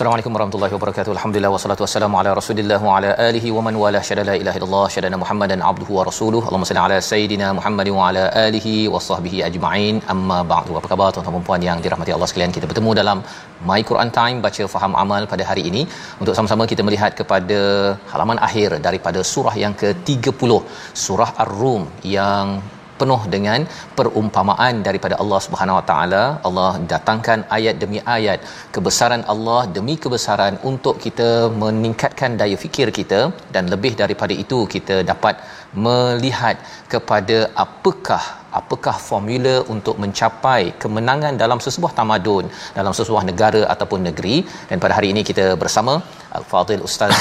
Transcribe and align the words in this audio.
Assalamualaikum 0.00 0.34
warahmatullahi 0.36 0.72
wabarakatuh. 0.74 1.12
Alhamdulillah 1.14 1.50
wassalatu 1.54 1.82
wassalamu 1.84 2.16
ala 2.20 2.30
Rasulillah 2.38 2.78
wa 2.86 2.92
ala 2.98 3.10
alihi 3.26 3.48
wa 3.56 3.62
man 3.66 3.74
wala 3.82 4.00
syada 4.08 4.22
la 4.28 4.34
ilaha 4.42 4.56
illallah 4.58 4.84
syadana 4.94 5.16
Muhammadan 5.22 5.60
abduhu 5.70 5.92
wa 5.98 6.04
rasuluhu. 6.08 6.44
Allahumma 6.48 6.68
salli 6.70 6.82
ala 6.84 6.96
sayidina 7.08 7.48
Muhammad 7.58 7.88
wa 7.96 8.06
ala 8.06 8.22
alihi 8.44 8.72
wa 8.94 9.02
sahbihi 9.08 9.42
ajma'in. 9.48 10.00
Amma 10.14 10.38
ba'du. 10.52 10.78
Apa 10.80 10.88
khabar 10.92 11.08
tuan-tuan 11.16 11.36
dan 11.36 11.44
puan 11.50 11.66
yang 11.68 11.84
dirahmati 11.84 12.16
Allah 12.16 12.28
sekalian? 12.32 12.56
Kita 12.56 12.66
bertemu 12.70 12.96
dalam 13.00 13.20
My 13.70 13.80
Quran 13.92 14.12
Time 14.18 14.40
baca 14.46 14.64
faham 14.76 14.94
amal 15.04 15.28
pada 15.34 15.46
hari 15.50 15.64
ini 15.72 15.84
untuk 16.22 16.32
sama-sama 16.40 16.70
kita 16.72 16.84
melihat 16.88 17.12
kepada 17.20 17.60
halaman 18.14 18.40
akhir 18.48 18.80
daripada 18.88 19.22
surah 19.34 19.56
yang 19.64 19.76
ke-30, 19.84 20.52
surah 21.06 21.30
Ar-Rum 21.46 21.84
yang 22.16 22.46
penuh 23.00 23.20
dengan 23.34 23.60
perumpamaan 23.98 24.74
daripada 24.88 25.14
Allah 25.22 25.40
Subhanahu 25.46 25.78
Wa 25.78 25.84
Taala. 25.90 26.22
Allah 26.48 26.72
datangkan 26.92 27.38
ayat 27.58 27.76
demi 27.82 28.00
ayat 28.16 28.40
kebesaran 28.76 29.24
Allah 29.34 29.60
demi 29.76 29.96
kebesaran 30.04 30.56
untuk 30.72 30.96
kita 31.06 31.30
meningkatkan 31.62 32.32
daya 32.42 32.58
fikir 32.64 32.88
kita 32.98 33.20
dan 33.54 33.64
lebih 33.74 33.94
daripada 34.02 34.36
itu 34.44 34.60
kita 34.74 34.98
dapat 35.12 35.36
melihat 35.86 36.56
kepada 36.92 37.38
apakah 37.64 38.22
apakah 38.60 38.96
formula 39.08 39.54
untuk 39.74 39.96
mencapai 40.04 40.62
kemenangan 40.82 41.34
dalam 41.42 41.58
sesebuah 41.66 41.92
tamadun 42.00 42.46
dalam 42.78 42.92
sesebuah 42.98 43.24
negara 43.30 43.62
ataupun 43.74 44.02
negeri 44.10 44.36
dan 44.70 44.78
pada 44.84 44.96
hari 44.98 45.10
ini 45.14 45.24
kita 45.32 45.48
bersama 45.64 45.94
Al-Fadil 46.38 46.86
Ustaz 46.90 47.14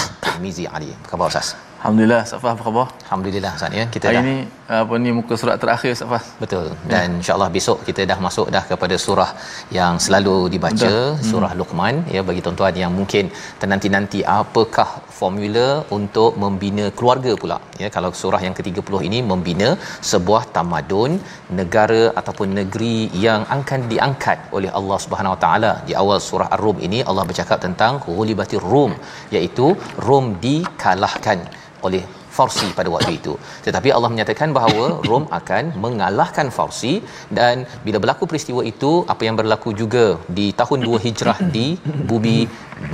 Mizi 0.43 0.67
Ali. 0.77 0.91
Apa 0.97 1.09
khabar 1.13 1.27
Ustaz? 1.33 1.68
Alhamdulillah, 1.79 2.21
Safah 2.29 2.51
apa 2.53 2.63
khabar? 2.67 2.87
Alhamdulillah 3.07 3.51
Ustaz 3.57 3.77
ya. 3.79 3.85
Kita 3.95 4.05
Hari 4.09 4.15
dah 4.15 4.23
ini 4.23 4.35
apa 4.79 4.93
ni 5.03 5.09
muka 5.17 5.33
surat 5.41 5.57
terakhir 5.63 5.91
Safah? 5.99 6.23
Betul. 6.41 6.65
Dan 6.91 7.07
ya. 7.07 7.17
insya-Allah 7.19 7.49
besok 7.57 7.77
kita 7.87 8.01
dah 8.11 8.17
masuk 8.25 8.47
dah 8.55 8.63
kepada 8.71 8.95
surah 9.05 9.29
yang 9.77 9.95
selalu 10.05 10.35
dibaca, 10.53 10.91
Betul. 10.91 11.07
surah 11.29 11.51
hmm. 11.53 11.59
Luqman 11.61 11.95
ya 12.15 12.21
bagi 12.29 12.43
tuan-tuan 12.45 12.75
yang 12.83 12.91
mungkin 12.99 13.31
tenanti-nanti 13.61 14.19
apakah 14.39 14.89
formula 15.19 15.67
untuk 15.97 16.31
membina 16.43 16.85
keluarga 16.97 17.31
pula. 17.41 17.57
Ya 17.83 17.89
kalau 17.95 18.11
surah 18.21 18.41
yang 18.45 18.55
ke-30 18.57 19.01
ini 19.09 19.19
membina 19.31 19.69
sebuah 20.11 20.43
tamadun, 20.55 21.13
negara 21.61 22.03
ataupun 22.19 22.49
negeri 22.59 22.97
yang 23.25 23.41
akan 23.57 23.81
diangkat 23.93 24.39
oleh 24.59 24.71
Allah 24.81 24.99
Subhanahu 25.05 25.35
Wa 25.35 25.41
Taala. 25.45 25.73
Di 25.89 25.95
awal 26.03 26.19
surah 26.29 26.49
Ar-Rum 26.57 26.79
ini 26.89 27.01
Allah 27.09 27.25
bercakap 27.31 27.59
tentang 27.67 27.95
ghulibatir 28.05 28.63
Rum 28.73 28.93
iaitu 29.37 29.67
Rom 30.07 30.27
dikalahkan 30.45 31.39
oleh 31.87 32.03
Farsi 32.37 32.67
pada 32.77 32.89
waktu 32.93 33.11
itu. 33.19 33.33
Tetapi 33.65 33.89
Allah 33.95 34.09
menyatakan 34.13 34.49
bahawa 34.57 34.85
Rom 35.09 35.25
akan 35.39 35.63
mengalahkan 35.83 36.47
Farsi 36.57 36.93
dan 37.37 37.65
bila 37.85 37.97
berlaku 38.03 38.23
peristiwa 38.31 38.61
itu 38.71 38.91
apa 39.13 39.23
yang 39.27 39.35
berlaku 39.39 39.69
juga 39.81 40.05
di 40.37 40.47
tahun 40.59 40.79
2 40.87 41.05
Hijrah 41.05 41.39
di 41.55 41.67
bumi 42.11 42.37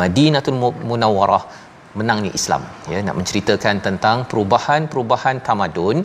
Madinatul 0.01 0.57
Munawwarah 0.89 1.43
menangnya 1.99 2.31
Islam 2.39 2.61
ya 2.93 2.99
nak 3.07 3.15
menceritakan 3.19 3.75
tentang 3.87 4.17
perubahan-perubahan 4.31 5.37
tamadun 5.47 5.97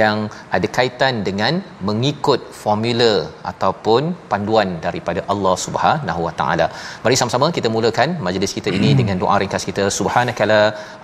yang 0.00 0.16
ada 0.56 0.68
kaitan 0.76 1.14
dengan 1.28 1.54
mengikut 1.88 2.40
formula 2.62 3.12
ataupun 3.52 4.02
panduan 4.32 4.70
daripada 4.86 5.22
Allah 5.34 5.54
Subhanahu 5.66 6.20
Wa 6.26 6.34
Taala. 6.40 6.66
Mari 7.04 7.18
sama-sama 7.20 7.48
kita 7.58 7.70
mulakan 7.76 8.10
majlis 8.28 8.54
kita 8.58 8.70
ini 8.78 8.90
hmm. 8.92 9.00
dengan 9.02 9.18
doa 9.22 9.36
ringkas 9.42 9.66
kita 9.70 9.86
subhanakala 9.98 10.62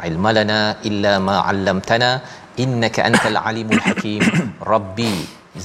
ilmalana 0.09 0.61
illa 0.91 1.15
ma 1.29 1.37
'allamtana 1.47 2.11
innaka 2.65 3.01
antal 3.11 3.39
alimul 3.51 3.83
hakim 3.87 4.23
rabbi 4.73 5.15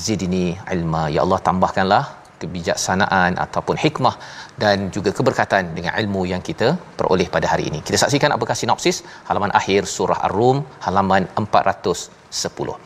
zidni 0.05 0.45
ilma 0.75 1.03
ya 1.15 1.21
Allah 1.25 1.39
tambahkanlah 1.49 2.03
kebijaksanaan 2.41 3.31
ataupun 3.45 3.75
hikmah 3.83 4.15
dan 4.63 4.77
juga 4.95 5.11
keberkatan 5.17 5.63
dengan 5.77 5.93
ilmu 6.01 6.21
yang 6.33 6.41
kita 6.49 6.69
peroleh 6.99 7.27
pada 7.35 7.47
hari 7.53 7.65
ini. 7.69 7.79
Kita 7.87 7.97
saksikan 8.03 8.33
apakah 8.37 8.55
sinopsis 8.61 8.99
halaman 9.29 9.53
akhir 9.59 9.81
surah 9.95 10.19
Ar-Rum 10.29 10.59
halaman 10.87 11.25
410. 11.43 12.77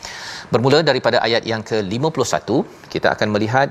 Bermula 0.53 0.79
daripada 0.90 1.17
ayat 1.28 1.44
yang 1.51 1.61
ke-51, 1.69 2.47
kita 2.94 3.07
akan 3.16 3.28
melihat 3.35 3.69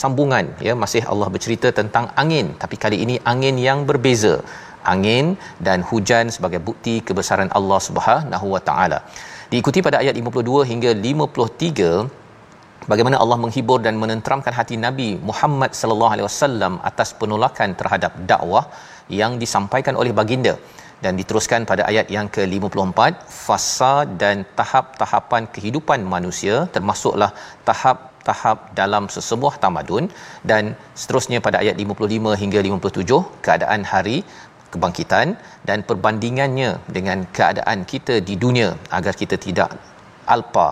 sambungan 0.00 0.46
ya 0.66 0.74
masih 0.82 1.02
Allah 1.12 1.28
bercerita 1.34 1.68
tentang 1.78 2.04
angin 2.22 2.46
tapi 2.62 2.76
kali 2.84 2.98
ini 3.04 3.16
angin 3.32 3.56
yang 3.68 3.80
berbeza. 3.90 4.34
Angin 4.92 5.26
dan 5.66 5.78
hujan 5.88 6.26
sebagai 6.34 6.60
bukti 6.68 6.94
kebesaran 7.08 7.50
Allah 7.58 7.80
Subhanahu 7.88 8.46
Wa 8.54 8.62
Taala. 8.68 8.98
Diikuti 9.52 9.78
pada 9.86 9.96
ayat 10.02 10.14
52 10.20 10.70
hingga 10.70 10.90
53 10.94 12.19
bagaimana 12.90 13.16
Allah 13.22 13.38
menghibur 13.44 13.78
dan 13.86 13.94
menenteramkan 14.02 14.54
hati 14.58 14.76
Nabi 14.86 15.08
Muhammad 15.28 15.72
sallallahu 15.80 16.12
alaihi 16.14 16.26
wasallam 16.28 16.74
atas 16.90 17.10
penolakan 17.20 17.72
terhadap 17.80 18.12
dakwah 18.30 18.64
yang 19.20 19.34
disampaikan 19.42 19.96
oleh 20.02 20.14
baginda. 20.20 20.54
Dan 21.04 21.16
diteruskan 21.20 21.64
pada 21.70 21.82
ayat 21.90 22.06
yang 22.16 22.26
ke-54 22.34 23.00
fasa 23.46 23.94
dan 24.22 24.44
tahap-tahapan 24.58 25.42
kehidupan 25.54 26.00
manusia 26.14 26.56
termasuklah 26.74 27.30
tahap-tahap 27.68 28.58
dalam 28.80 29.08
sesebuah 29.14 29.54
tamadun. 29.62 30.12
Dan 30.50 30.76
seterusnya 31.00 31.40
pada 31.46 31.64
ayat 31.64 31.76
55 31.84 32.36
hingga 32.42 32.60
57 32.68 33.20
keadaan 33.46 33.82
hari 33.92 34.18
kebangkitan 34.72 35.28
dan 35.68 35.78
perbandingannya 35.88 36.70
dengan 36.96 37.24
keadaan 37.36 37.78
kita 37.92 38.16
di 38.28 38.36
dunia 38.44 38.68
agar 38.98 39.14
kita 39.22 39.36
tidak 39.46 39.72
alpa 40.34 40.68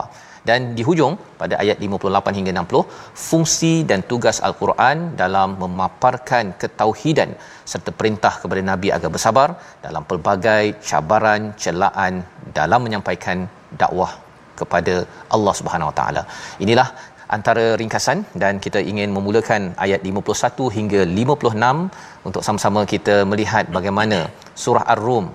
dan 0.48 0.60
di 0.76 0.82
hujung 0.88 1.14
pada 1.40 1.54
ayat 1.62 1.76
58 1.86 2.38
hingga 2.38 2.52
60 2.60 2.82
fungsi 3.28 3.72
dan 3.90 4.00
tugas 4.10 4.38
al-Quran 4.48 4.96
dalam 5.22 5.48
memaparkan 5.62 6.54
ketauhidan 6.62 7.32
serta 7.72 7.92
perintah 7.98 8.34
kepada 8.42 8.62
nabi 8.70 8.90
agar 8.96 9.10
bersabar 9.16 9.48
dalam 9.86 10.04
pelbagai 10.10 10.64
cabaran 10.88 11.42
celaan 11.64 12.14
dalam 12.58 12.82
menyampaikan 12.86 13.40
dakwah 13.82 14.12
kepada 14.60 14.94
Allah 15.36 15.54
Subhanahu 15.60 15.90
Wa 15.90 15.96
Taala. 16.00 16.22
Inilah 16.64 16.88
antara 17.36 17.64
ringkasan 17.80 18.18
dan 18.42 18.54
kita 18.64 18.80
ingin 18.90 19.10
memulakan 19.16 19.62
ayat 19.86 20.00
51 20.10 20.76
hingga 20.76 21.00
56 21.20 22.28
untuk 22.28 22.42
sama-sama 22.46 22.82
kita 22.94 23.16
melihat 23.32 23.66
bagaimana 23.78 24.18
surah 24.64 24.86
Ar-Rum 24.94 25.28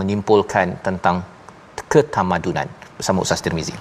menyimpulkan 0.00 0.68
tentang 0.86 1.16
ketamadunan 1.92 2.68
bersama 2.98 3.24
Ustaz 3.24 3.42
Tirmizi. 3.44 3.76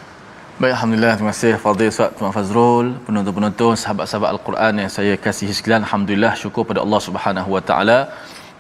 Baik, 0.61 0.73
Alhamdulillah. 0.77 1.13
Terima 1.17 1.31
kasih 1.33 1.53
Fadil 1.61 1.89
Ustaz 1.91 2.09
Tuan 2.17 2.33
Fazrul, 2.35 2.87
penonton-penonton, 3.05 3.73
sahabat-sahabat 3.83 4.29
Al-Quran 4.33 4.73
yang 4.81 4.91
saya 4.95 5.13
kasihi 5.23 5.53
sekalian. 5.57 5.81
Alhamdulillah, 5.87 6.33
syukur 6.41 6.63
pada 6.69 6.79
Allah 6.85 6.99
Subhanahu 7.05 7.49
Wa 7.55 7.61
Taala. 7.69 7.99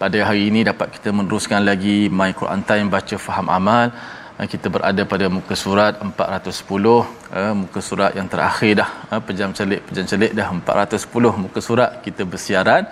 Pada 0.01 0.17
hari 0.27 0.41
ini 0.49 0.65
dapat 0.69 0.87
kita 0.95 1.13
meneruskan 1.17 1.61
lagi 1.69 1.97
My 2.19 2.31
Quran 2.39 2.61
Time 2.69 2.87
baca 2.95 3.15
faham 3.25 3.47
amal. 3.57 3.93
Eh, 4.41 4.47
kita 4.53 4.73
berada 4.75 5.01
pada 5.13 5.25
muka 5.37 5.53
surat 5.63 5.93
410, 6.01 7.05
eh, 7.41 7.53
muka 7.61 7.79
surat 7.89 8.11
yang 8.17 8.25
terakhir 8.33 8.73
dah. 8.81 8.89
Eh, 9.11 9.21
pejam 9.27 9.53
celik, 9.59 9.81
pejam 9.89 10.05
celik 10.11 10.33
dah 10.39 10.47
410 10.57 11.33
muka 11.45 11.61
surat 11.67 12.01
kita 12.07 12.25
bersiaran 12.31 12.89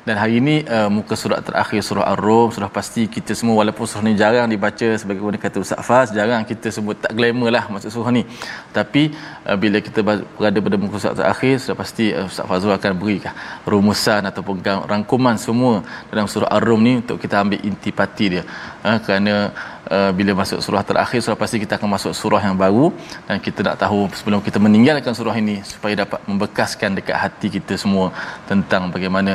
dan 0.00 0.16
hari 0.16 0.40
ini 0.40 0.64
uh, 0.64 0.88
muka 0.88 1.12
surat 1.12 1.44
terakhir 1.44 1.84
surah 1.84 2.08
Ar-Rum 2.12 2.48
sudah 2.56 2.72
pasti 2.72 3.04
kita 3.04 3.36
semua 3.36 3.60
walaupun 3.60 3.84
surah 3.84 4.04
ni 4.08 4.16
jarang 4.16 4.48
dibaca 4.48 4.88
sebagai 4.96 5.20
mana 5.20 5.36
kata 5.36 5.60
Ustaz 5.60 5.84
Faz 5.84 6.08
jarang 6.16 6.40
kita 6.48 6.72
sebut 6.72 6.96
tak 7.04 7.12
glamour 7.12 7.52
lah 7.52 7.68
maksud 7.68 7.92
surah 7.92 8.08
ni. 8.08 8.24
Tapi 8.72 9.12
uh, 9.44 9.56
bila 9.60 9.84
kita 9.84 10.00
berada 10.00 10.58
pada 10.64 10.76
muka 10.80 10.96
surat 10.96 11.16
terakhir 11.20 11.60
sudah 11.60 11.76
pasti 11.76 12.16
uh, 12.16 12.24
Ustaz 12.24 12.48
Fazrul 12.48 12.72
akan 12.80 12.96
berikan 12.96 13.36
rumusan 13.68 14.24
ataupun 14.24 14.64
rangkuman 14.92 15.36
semua 15.36 15.84
dalam 16.08 16.24
surah 16.24 16.48
Ar-Rum 16.48 16.80
ni 16.80 16.92
untuk 17.04 17.20
kita 17.20 17.36
ambil 17.44 17.60
intipati 17.60 18.26
dia. 18.40 18.44
Uh, 18.80 18.96
kerana 19.04 19.52
uh, 19.96 20.10
bila 20.18 20.32
masuk 20.40 20.58
surah 20.64 20.82
terakhir 20.90 21.18
surah 21.24 21.38
pasti 21.42 21.58
kita 21.64 21.74
akan 21.78 21.88
masuk 21.96 22.12
surah 22.20 22.42
yang 22.48 22.56
baru 22.64 22.86
dan 23.28 23.36
kita 23.46 23.60
nak 23.66 23.76
tahu 23.82 24.00
sebelum 24.18 24.40
kita 24.46 24.58
meninggalkan 24.66 25.12
surah 25.18 25.36
ini 25.42 25.56
supaya 25.72 25.94
dapat 26.02 26.20
membekaskan 26.30 26.98
dekat 26.98 27.16
hati 27.24 27.48
kita 27.56 27.76
semua 27.84 28.06
tentang 28.50 28.88
bagaimana 28.94 29.32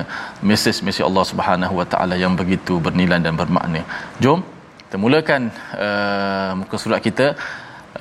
mesej-mesej 0.50 1.04
Allah 1.10 1.26
Subhanahu 1.32 1.74
Wa 1.80 1.88
Taala 1.94 2.16
yang 2.24 2.36
begitu 2.42 2.76
bernilai 2.88 3.20
dan 3.28 3.36
bermakna. 3.42 3.84
Jom 4.24 4.42
kita 4.86 4.98
mulakan 5.06 5.42
uh, 5.86 6.52
muka 6.60 6.76
surat 6.84 7.02
kita 7.08 7.28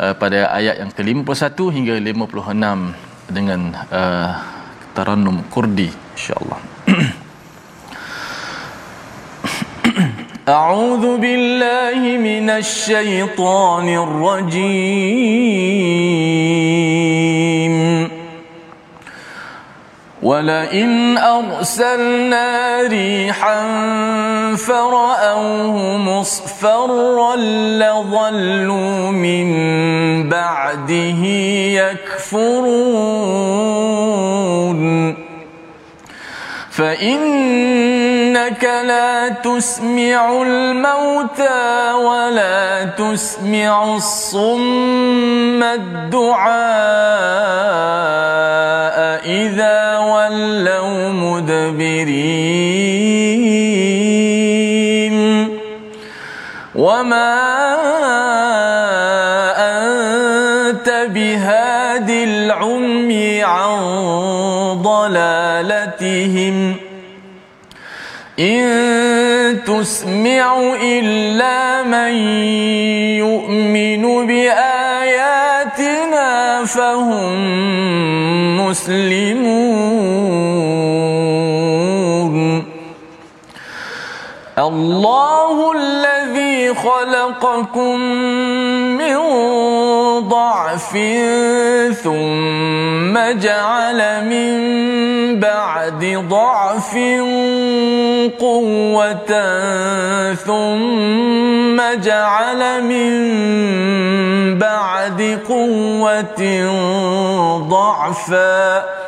uh, 0.02 0.14
pada 0.22 0.40
ayat 0.58 0.76
yang 0.82 0.90
ke-51 0.96 1.58
hingga 1.76 1.94
56 1.98 3.34
dengan 3.36 3.60
uh, 4.00 4.30
tarannum 4.96 5.38
kurdi 5.54 5.90
insya-Allah. 6.14 6.73
أعوذ 10.48 11.16
بالله 11.16 12.18
من 12.18 12.50
الشيطان 12.50 13.88
الرجيم. 13.88 14.94
ولئن 20.22 21.18
أرسلنا 21.18 22.82
ريحا 22.82 23.60
فرأوه 24.56 25.96
مصفرا 25.96 27.36
لظلوا 27.80 29.10
من 29.10 29.48
بعده 30.28 31.24
يكفرون. 31.80 32.84
فإنك 36.76 38.64
لا 38.64 39.28
تسمع 39.28 40.42
الموتى 40.42 41.92
ولا 41.92 42.84
تسمع 42.84 43.94
الصم 43.94 45.62
الدعاء 45.62 46.54
إذا 49.26 49.98
ولوا 49.98 51.12
مدبرين. 51.12 52.64
وما 56.74 57.73
عن 63.44 63.78
ضلالتهم. 64.82 66.76
إن 68.38 69.64
تسمع 69.66 70.62
إلا 70.82 71.82
من 71.82 72.12
يؤمن 73.22 74.26
بآياتنا 74.26 75.74
فهم 76.64 77.30
مسلمون. 78.66 79.94
الله 84.58 85.72
الذي 85.72 86.74
خلقكم 86.74 88.00
من 88.98 89.16
ضعف 90.20 90.90
ثم 92.02 93.14
جعل 93.40 94.24
من 94.24 94.54
بعد 95.40 96.24
ضعف 96.30 96.94
قوة 98.40 99.32
ثم 100.34 101.80
جعل 102.02 102.82
من 102.82 103.12
بعد 104.58 105.38
قوة 105.48 106.42
ضعفا. 107.68 109.03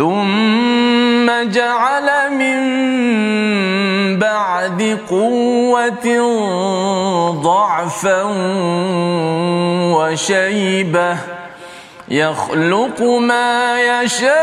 ثم 0.00 1.28
جعل 1.52 2.08
من 2.32 2.60
بعد 4.18 4.98
قوة 5.10 6.06
ضعفا 7.42 8.22
وشيبة 9.94 11.16
يخلق 12.08 13.02
ما 13.02 13.80
يشاء 13.82 14.40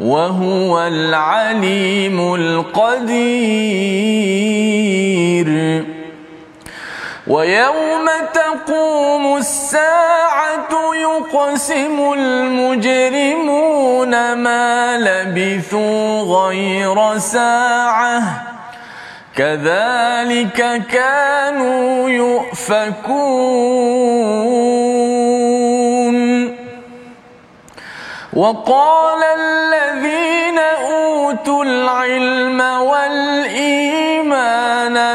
وهو 0.00 0.80
العليم 0.80 2.34
القدير 2.34 3.64
ويوم 7.26 8.08
تقوم 8.66 9.36
الساعة 9.36 10.94
يقسم 10.94 12.12
المجرمون 12.12 14.32
ما 14.32 14.98
لبثوا 14.98 16.22
غير 16.22 17.18
ساعة. 17.18 18.22
كذلك 19.36 20.82
كانوا 20.92 22.10
يؤفكون. 22.10 22.94
وقال 28.34 29.22
الذين 29.24 30.58
أوتوا 30.58 31.64
العلم 31.64 32.60
والإيمان 32.90 34.34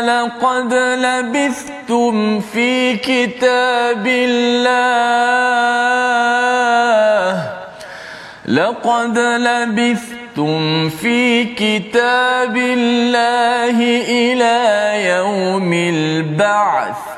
لقد 0.06 0.74
لبثتم 0.74 2.40
في 2.40 2.96
كتاب 2.96 4.08
الله. 4.08 4.70
لقد 8.46 9.18
لبثتم 9.20 10.90
في 10.90 11.44
كتاب 11.44 12.58
الله 12.58 13.78
إلى 14.08 14.60
يوم 15.10 15.74
البعث. 15.74 17.09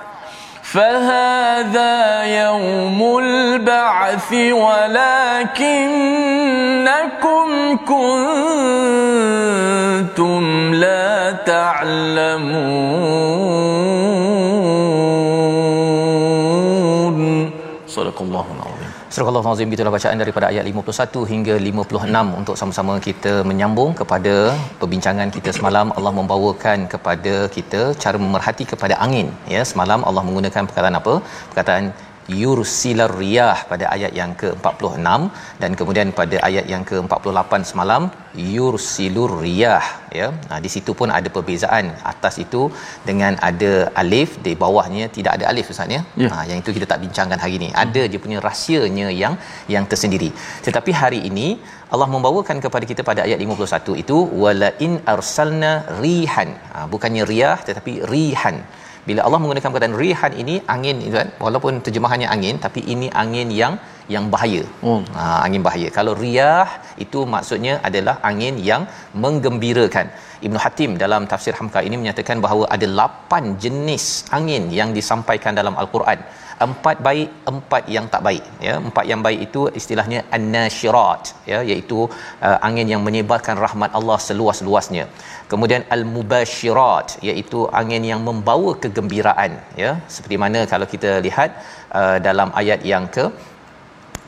فهذا 0.72 2.24
يوم 2.24 3.18
البعث 3.18 4.34
ولكنكم 4.34 5.78
كنتم 7.92 8.34
لا 10.74 11.32
تعلمون. 11.32 12.82
صدق 17.88 18.22
الله 18.22 18.46
Surah 19.14 19.28
itulah 19.76 19.92
bacaan 19.96 20.20
daripada 20.22 20.46
ayat 20.50 20.64
51 20.70 21.24
hingga 21.32 21.56
56 21.70 22.38
untuk 22.42 22.56
sama-sama 22.60 22.94
kita 23.08 23.34
menyambung 23.50 23.92
kepada 24.02 24.36
perbincangan 24.82 25.28
kita 25.36 25.52
semalam. 25.58 25.92
Allah 25.98 26.14
membawakan 26.20 26.88
kepada 26.94 27.34
kita 27.56 27.82
cara 28.04 28.18
memerhati 28.26 28.64
kepada 28.72 28.96
angin. 29.06 29.28
Ya 29.56 29.64
semalam 29.72 30.00
Allah 30.08 30.24
menggunakan 30.28 30.64
perkataan 30.70 30.96
apa? 31.02 31.16
Perkataan 31.50 31.92
yursilar 32.40 33.12
riyah 33.22 33.58
pada 33.72 33.86
ayat 33.96 34.12
yang 34.20 34.32
ke-46 34.42 35.08
dan 35.62 35.72
kemudian 35.80 36.10
pada 36.20 36.38
ayat 36.48 36.66
yang 36.74 36.84
ke-48 36.90 37.54
semalam 37.72 38.04
yursilur 38.56 39.32
riyah 39.44 39.86
ya. 40.20 40.28
Nah 40.50 40.60
di 40.66 40.70
situ 40.76 40.92
pun 41.00 41.10
ada 41.18 41.30
perbezaan 41.36 41.86
atas 42.12 42.36
itu 42.46 42.62
dengan 43.10 43.36
ada 43.50 43.72
alif 44.02 44.32
di 44.46 44.54
bawahnya 44.64 45.08
tidak 45.18 45.32
ada 45.38 45.46
alif 45.52 45.72
ustaz 45.74 45.96
ya? 45.98 46.02
Ha, 46.32 46.46
yang 46.50 46.60
itu 46.64 46.72
kita 46.78 46.88
tak 46.92 47.02
bincangkan 47.06 47.40
hari 47.44 47.56
ini. 47.60 47.70
Ada 47.84 48.04
dia 48.12 48.22
punya 48.26 48.40
rahsianya 48.48 49.08
yang 49.22 49.36
yang 49.76 49.86
tersendiri. 49.94 50.30
Tetapi 50.68 50.94
hari 51.02 51.22
ini 51.32 51.48
Allah 51.94 52.08
membawakan 52.16 52.58
kepada 52.66 52.86
kita 52.92 53.02
pada 53.10 53.22
ayat 53.28 53.40
51 53.46 54.04
itu 54.04 54.18
wala 54.44 54.70
in 54.86 54.94
arsalna 55.16 55.74
rihan. 56.04 56.52
Ha, 56.74 56.88
bukannya 56.94 57.26
riyah 57.34 57.58
tetapi 57.70 57.94
rihan 58.14 58.58
bila 59.08 59.22
Allah 59.26 59.40
menggunakan 59.42 59.70
perkataan 59.74 59.98
rihan 60.04 60.34
ini 60.42 60.56
angin 60.74 60.98
itu 61.06 61.16
kan 61.20 61.30
walaupun 61.46 61.82
terjemahannya 61.86 62.28
angin 62.36 62.56
tapi 62.66 62.82
ini 62.94 63.08
angin 63.24 63.50
yang 63.62 63.74
yang 64.14 64.26
bahaya. 64.34 64.64
Oh. 64.88 65.00
Ha, 65.18 65.24
angin 65.46 65.62
bahaya. 65.68 65.88
Kalau 65.98 66.14
riyah 66.22 66.68
itu 67.04 67.20
maksudnya 67.34 67.74
adalah 67.90 68.16
angin 68.30 68.56
yang 68.70 68.84
menggembirakan. 69.24 70.08
Ibnu 70.46 70.60
Hatim 70.64 70.92
dalam 71.04 71.24
tafsir 71.32 71.54
Hamka 71.60 71.82
ini 71.88 71.96
menyatakan 72.02 72.38
bahawa 72.46 72.66
ada 72.76 72.88
lapan 73.02 73.44
jenis 73.64 74.06
angin 74.38 74.64
yang 74.80 74.92
disampaikan 74.98 75.54
dalam 75.60 75.78
al-Quran. 75.84 76.20
Empat 76.66 76.98
baik 77.08 77.30
empat 77.52 77.84
yang 77.96 78.06
tak 78.14 78.22
baik. 78.28 78.44
Ya 78.68 78.74
empat 78.88 79.06
yang 79.12 79.22
baik 79.28 79.40
itu 79.48 79.62
istilahnya 79.80 80.20
an-nashirat 80.38 81.24
ya 81.52 81.60
iaitu 81.70 82.00
uh, 82.48 82.58
angin 82.68 82.88
yang 82.94 83.04
menyebarkan 83.08 83.58
rahmat 83.66 83.92
Allah 84.00 84.18
seluas-luasnya. 84.28 85.06
Kemudian 85.52 85.84
al-mubashirat 85.96 87.08
iaitu 87.30 87.62
angin 87.82 88.04
yang 88.12 88.22
membawa 88.30 88.74
kegembiraan 88.84 89.54
ya. 89.84 89.94
Seperti 90.16 90.38
mana 90.44 90.62
kalau 90.74 90.90
kita 90.94 91.14
lihat 91.28 91.52
uh, 92.00 92.18
dalam 92.28 92.52
ayat 92.64 92.82
yang 92.94 93.08
ke 93.18 93.26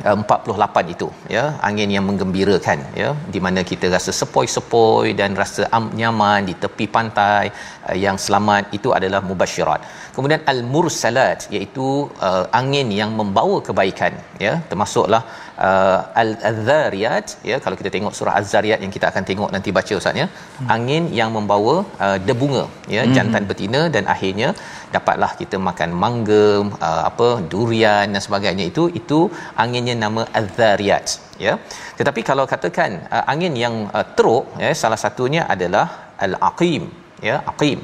48 0.03 0.93
itu 0.95 1.07
ya. 1.35 1.43
Angin 1.67 1.89
yang 1.95 2.05
menggembirakan 2.09 2.79
ya 3.01 3.09
di 3.33 3.39
mana 3.45 3.59
kita 3.69 3.87
rasa 3.95 4.11
sepoi-sepoi 4.19 5.15
dan 5.19 5.31
rasa 5.41 5.61
am, 5.77 5.85
nyaman 5.99 6.49
di 6.49 6.53
tepi 6.63 6.85
pantai 6.95 7.43
uh, 7.87 7.97
yang 8.05 8.17
selamat 8.25 8.75
itu 8.77 8.91
adalah 8.97 9.21
mubasyirat. 9.29 9.81
Kemudian 10.15 10.41
al 10.51 10.59
mursalat 10.73 11.47
iaitu 11.55 11.87
uh, 12.27 12.45
angin 12.59 12.89
yang 13.01 13.13
membawa 13.19 13.57
kebaikan 13.67 14.13
ya. 14.45 14.53
Termasuklah 14.69 15.23
uh, 15.67 15.99
al 16.21 16.29
adzariyat 16.49 17.27
ya 17.49 17.57
kalau 17.63 17.75
kita 17.79 17.89
tengok 17.95 18.13
surah 18.17 18.35
az-zariyat 18.39 18.79
yang 18.83 18.93
kita 18.95 19.07
akan 19.11 19.23
tengok 19.29 19.49
nanti 19.55 19.69
baca 19.77 19.93
ustaz 19.99 20.21
ya. 20.21 20.27
Hmm. 20.27 20.67
angin 20.75 21.03
yang 21.19 21.29
membawa 21.37 21.75
uh, 22.05 22.17
debunga 22.27 22.65
ya 22.95 23.03
hmm. 23.03 23.13
jantan 23.15 23.43
betina 23.49 23.81
dan 23.95 24.05
akhirnya 24.13 24.49
dapatlah 24.95 25.31
kita 25.41 25.57
makan 25.69 25.89
mangga 26.03 26.45
uh, 26.87 27.01
apa 27.09 27.29
durian 27.53 28.07
dan 28.13 28.21
sebagainya. 28.27 28.65
Itu 28.71 28.85
itu 29.01 29.19
anginnya 29.63 29.95
nama 30.05 30.23
adzariyat 30.41 31.05
ya. 31.45 31.55
Tetapi 31.99 32.21
kalau 32.29 32.45
katakan 32.53 32.91
uh, 33.15 33.25
angin 33.33 33.55
yang 33.65 33.75
uh, 33.97 34.05
teruk 34.17 34.45
ya 34.63 34.71
salah 34.83 35.01
satunya 35.05 35.43
adalah 35.55 35.87
al-aqim 36.25 36.85
ya 37.29 37.37
aqim. 37.53 37.81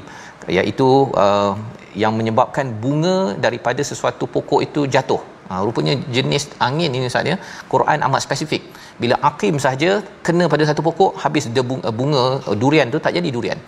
Iaitu 0.58 0.88
uh, 1.24 1.52
yang 2.02 2.14
menyebabkan 2.18 2.66
bunga 2.82 3.18
daripada 3.44 3.82
sesuatu 3.90 4.24
pokok 4.34 4.60
itu 4.66 4.80
jatuh 4.94 5.22
Ha, 5.50 5.54
rupanya 5.66 5.94
jenis 6.16 6.44
angin 6.66 6.90
ini 6.98 7.08
saja 7.16 7.34
Quran 7.72 8.04
amat 8.06 8.22
spesifik. 8.26 8.62
Bila 9.02 9.16
aqim 9.30 9.56
saja 9.66 9.90
kena 10.26 10.46
pada 10.52 10.64
satu 10.68 10.82
pokok 10.88 11.12
habis 11.22 11.46
dia 11.54 11.64
bunga, 11.70 11.90
bunga 12.00 12.24
durian 12.62 12.88
tu 12.94 13.00
tak 13.06 13.14
jadi 13.18 13.30
durian. 13.36 13.60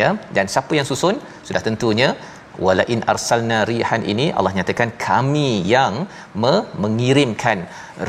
Ya. 0.00 0.08
Dan 0.36 0.46
siapa 0.54 0.72
yang 0.78 0.86
susun? 0.90 1.16
Sudah 1.48 1.62
tentunya 1.66 2.08
wala 2.66 2.84
in 2.94 3.00
arsalna 3.12 3.58
rihan 3.70 4.02
ini 4.12 4.26
Allah 4.38 4.52
nyatakan 4.58 4.90
kami 5.08 5.48
yang 5.74 5.94
me- 6.42 6.64
mengirimkan 6.82 7.58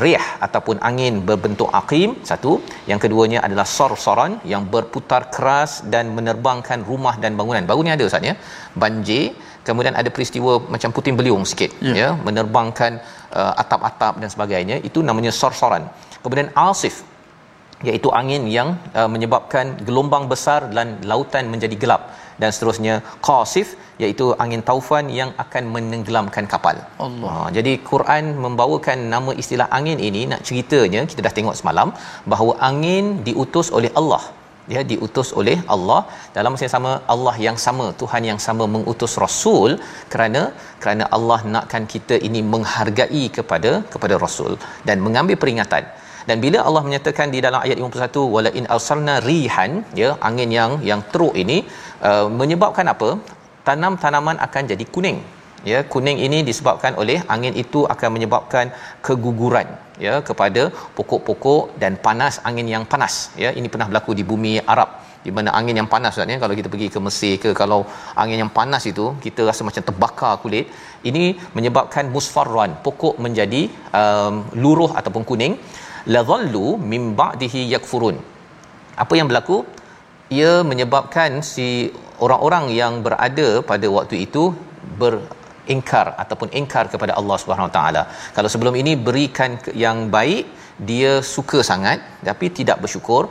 rih 0.02 0.24
ataupun 0.46 0.76
angin 0.88 1.14
berbentuk 1.28 1.70
aqim 1.80 2.10
satu 2.30 2.52
yang 2.90 3.00
keduanya 3.04 3.38
adalah 3.46 3.66
sorsoran 3.76 4.32
yang 4.52 4.64
berputar 4.74 5.22
keras 5.34 5.72
dan 5.94 6.14
menerbangkan 6.16 6.82
rumah 6.90 7.14
dan 7.24 7.38
bangunan 7.40 7.68
baru 7.70 7.82
ni 7.86 7.92
ada 7.96 8.06
ustaz 8.10 8.28
ya 8.30 8.34
banjir 8.82 9.24
kemudian 9.68 9.94
ada 10.00 10.10
peristiwa 10.16 10.52
macam 10.74 10.90
puting 10.96 11.16
beliung 11.20 11.44
sikit 11.50 11.70
yeah. 11.84 11.96
ya 12.00 12.08
menerbangkan 12.26 12.92
uh, 13.40 13.52
atap-atap 13.62 14.14
dan 14.22 14.28
sebagainya 14.34 14.76
itu 14.88 15.00
namanya 15.08 15.32
sorsoran 15.40 15.84
kemudian 16.24 16.48
asif 16.70 16.96
iaitu 17.88 18.08
angin 18.20 18.42
yang 18.56 18.68
uh, 18.98 19.08
menyebabkan 19.14 19.66
gelombang 19.86 20.24
besar 20.32 20.60
dan 20.76 20.88
lautan 21.10 21.44
menjadi 21.52 21.76
gelap 21.82 22.02
dan 22.40 22.50
seterusnya 22.54 22.94
qasif 23.26 23.68
iaitu 24.02 24.26
angin 24.42 24.62
taufan 24.68 25.06
yang 25.18 25.30
akan 25.44 25.64
menenggelamkan 25.74 26.44
kapal. 26.52 26.76
Allah. 27.06 27.30
Ha, 27.32 27.48
jadi 27.56 27.72
Quran 27.90 28.24
membawakan 28.44 28.98
nama 29.14 29.32
istilah 29.42 29.68
angin 29.78 29.98
ini 30.08 30.22
nak 30.32 30.42
ceritanya 30.48 31.02
kita 31.10 31.20
dah 31.26 31.34
tengok 31.38 31.56
semalam 31.60 31.88
bahawa 32.32 32.52
angin 32.70 33.04
diutus 33.28 33.68
oleh 33.78 33.92
Allah 34.00 34.22
ya 34.74 34.82
diutus 34.90 35.28
oleh 35.40 35.56
Allah. 35.74 36.00
Dalam 36.36 36.50
masa 36.54 36.64
yang 36.66 36.74
sama 36.76 36.92
Allah 37.14 37.34
yang 37.46 37.58
sama 37.64 37.86
Tuhan 38.02 38.22
yang 38.30 38.40
sama 38.46 38.64
mengutus 38.74 39.14
rasul 39.24 39.72
kerana 40.12 40.42
kerana 40.82 41.06
Allah 41.16 41.40
nakkan 41.54 41.84
kita 41.94 42.18
ini 42.28 42.42
menghargai 42.52 43.24
kepada 43.38 43.72
kepada 43.94 44.16
rasul 44.24 44.54
dan 44.90 44.98
mengambil 45.06 45.38
peringatan. 45.42 45.84
Dan 46.28 46.38
bila 46.44 46.58
Allah 46.68 46.82
menyatakan 46.86 47.28
di 47.34 47.38
dalam 47.46 47.60
ayat 47.66 47.76
51 47.82 48.24
wala 48.34 48.50
in 48.60 48.64
arsalna 48.76 49.14
rihan 49.28 49.72
ya 50.00 50.10
angin 50.28 50.50
yang 50.58 50.72
yang 50.90 51.00
teruk 51.12 51.34
ini 51.42 51.58
uh, 52.08 52.26
menyebabkan 52.40 52.88
apa? 52.94 53.10
Tanam 53.68 53.94
tanaman 54.02 54.36
akan 54.46 54.62
jadi 54.72 54.84
kuning. 54.94 55.18
Ya 55.70 55.78
kuning 55.92 56.18
ini 56.26 56.38
disebabkan 56.48 56.92
oleh 57.02 57.18
angin 57.34 57.54
itu 57.62 57.80
akan 57.94 58.10
menyebabkan 58.16 58.66
keguguran 59.06 59.68
ya 60.06 60.14
kepada 60.28 60.62
pokok-pokok 60.96 61.62
dan 61.82 61.92
panas 62.06 62.34
angin 62.48 62.66
yang 62.74 62.84
panas 62.92 63.14
ya. 63.42 63.50
Ini 63.58 63.68
pernah 63.72 63.86
berlaku 63.90 64.12
di 64.20 64.24
bumi 64.30 64.52
Arab 64.74 64.90
di 65.26 65.30
mana 65.36 65.50
angin 65.58 65.76
yang 65.80 65.88
panas 65.94 66.14
kan 66.20 66.32
ya. 66.34 66.38
Kalau 66.42 66.54
kita 66.58 66.68
pergi 66.72 66.88
ke 66.94 67.00
Mesir 67.06 67.34
ke 67.42 67.50
kalau 67.60 67.80
angin 68.22 68.38
yang 68.42 68.52
panas 68.58 68.84
itu 68.92 69.06
kita 69.24 69.44
rasa 69.50 69.64
macam 69.68 69.84
terbakar 69.88 70.32
kulit. 70.44 70.66
Ini 71.10 71.24
menyebabkan 71.56 72.06
musfarran 72.14 72.72
pokok 72.86 73.16
menjadi 73.24 73.62
um, 74.00 74.34
luruh 74.64 74.90
ataupun 75.00 75.24
kuning. 75.30 75.54
Ladhallu 76.14 76.66
mim 76.92 77.04
ba'dihi 77.20 77.62
yakfurun. 77.74 78.16
Apa 79.02 79.14
yang 79.18 79.28
berlaku? 79.30 79.58
Ia 80.38 80.52
menyebabkan 80.70 81.30
si 81.52 81.68
orang-orang 82.24 82.64
yang 82.80 82.92
berada 83.06 83.48
pada 83.70 83.86
waktu 83.96 84.16
itu 84.26 84.42
ber 85.00 85.12
ingkar 85.74 86.06
ataupun 86.22 86.48
ingkar 86.60 86.84
kepada 86.92 87.12
Allah 87.20 87.36
Subhanahu 87.42 87.68
Wa 87.70 87.74
Taala. 87.78 88.02
Kalau 88.36 88.48
sebelum 88.54 88.74
ini 88.82 88.94
berikan 89.08 89.58
yang 89.84 89.98
baik, 90.16 90.44
dia 90.90 91.12
suka 91.34 91.58
sangat 91.70 91.98
tapi 92.28 92.46
tidak 92.58 92.78
bersyukur. 92.82 93.22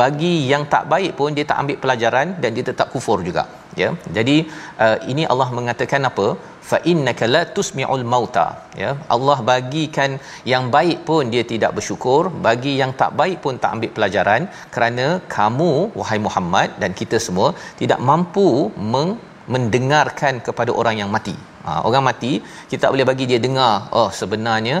Bagi 0.00 0.34
yang 0.52 0.64
tak 0.74 0.84
baik 0.92 1.12
pun 1.18 1.36
dia 1.36 1.44
tak 1.50 1.60
ambil 1.62 1.76
pelajaran 1.82 2.28
dan 2.42 2.50
dia 2.56 2.64
tetap 2.70 2.88
kufur 2.94 3.18
juga. 3.28 3.44
Ya. 3.82 3.88
Jadi 4.16 4.36
uh, 4.84 4.98
ini 5.12 5.22
Allah 5.32 5.48
mengatakan 5.58 6.08
apa? 6.10 6.26
Fa 6.70 6.78
innaka 6.90 7.24
la 7.34 7.42
tusmi'ul 7.56 8.04
mauta. 8.12 8.46
Ya. 8.82 8.90
Allah 9.14 9.38
bagikan 9.52 10.10
yang 10.52 10.66
baik 10.76 10.98
pun 11.08 11.28
dia 11.34 11.44
tidak 11.52 11.74
bersyukur, 11.78 12.22
bagi 12.48 12.74
yang 12.80 12.92
tak 13.02 13.12
baik 13.20 13.38
pun 13.44 13.56
tak 13.64 13.74
ambil 13.76 13.92
pelajaran 13.96 14.42
kerana 14.76 15.06
kamu 15.36 15.72
wahai 16.00 16.20
Muhammad 16.26 16.70
dan 16.84 16.92
kita 17.00 17.18
semua 17.26 17.50
tidak 17.82 18.00
mampu 18.10 18.48
meng- 18.94 19.18
mendengarkan 19.54 20.40
kepada 20.46 20.72
orang 20.72 20.96
yang 21.02 21.12
mati. 21.16 21.36
Ha, 21.66 21.70
orang 21.88 22.04
mati 22.08 22.32
kita 22.70 22.80
tak 22.84 22.92
boleh 22.94 23.06
bagi 23.10 23.24
dia 23.30 23.40
dengar 23.46 23.72
oh 23.98 24.08
sebenarnya 24.20 24.76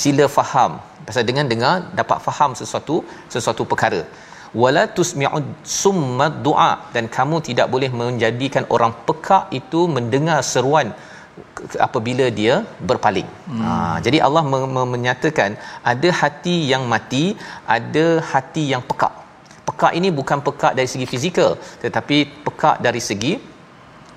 sila 0.00 0.24
faham 0.36 0.72
pasal 1.06 1.24
dengan 1.30 1.46
dengar 1.52 1.74
dapat 2.00 2.18
faham 2.26 2.50
sesuatu 2.60 2.96
sesuatu 3.34 3.62
perkara 3.70 4.00
wala 4.62 4.82
tusmi'u 4.96 5.40
summa 5.80 6.26
du'a 6.46 6.72
dan 6.94 7.04
kamu 7.16 7.36
tidak 7.48 7.66
boleh 7.74 7.90
menjadikan 8.00 8.64
orang 8.74 8.92
pekak 9.08 9.44
itu 9.60 9.80
mendengar 9.96 10.40
seruan 10.52 10.90
apabila 11.86 12.26
dia 12.38 12.54
berpaling. 12.88 13.28
Hmm. 13.50 13.62
Ha, 13.62 13.70
jadi 14.06 14.18
Allah 14.26 14.42
menyatakan 14.94 15.50
ada 15.92 16.08
hati 16.20 16.56
yang 16.72 16.84
mati, 16.92 17.24
ada 17.76 18.06
hati 18.30 18.64
yang 18.72 18.82
pekak. 18.90 19.14
Pekak 19.68 19.92
ini 19.98 20.08
bukan 20.18 20.38
pekak 20.46 20.72
dari 20.78 20.88
segi 20.92 21.06
fizikal 21.12 21.50
tetapi 21.84 22.16
pekak 22.46 22.76
dari 22.86 23.02
segi 23.08 23.32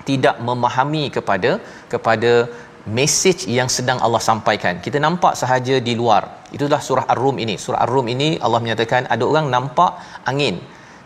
tidak 0.08 0.36
memahami 0.48 1.04
kepada 1.16 1.50
kepada 1.92 2.32
mesej 2.98 3.46
yang 3.56 3.68
sedang 3.76 3.98
Allah 4.04 4.22
sampaikan. 4.30 4.82
Kita 4.84 4.98
nampak 5.06 5.34
sahaja 5.40 5.76
di 5.88 5.94
luar. 6.00 6.22
Itulah 6.56 6.80
surah 6.88 7.06
Ar-Rum 7.14 7.36
ini. 7.44 7.54
Surah 7.64 7.80
Ar-Rum 7.84 8.06
ini 8.14 8.28
Allah 8.44 8.60
menyatakan 8.64 9.06
ada 9.14 9.24
orang 9.32 9.46
nampak 9.54 9.92
angin 10.32 10.56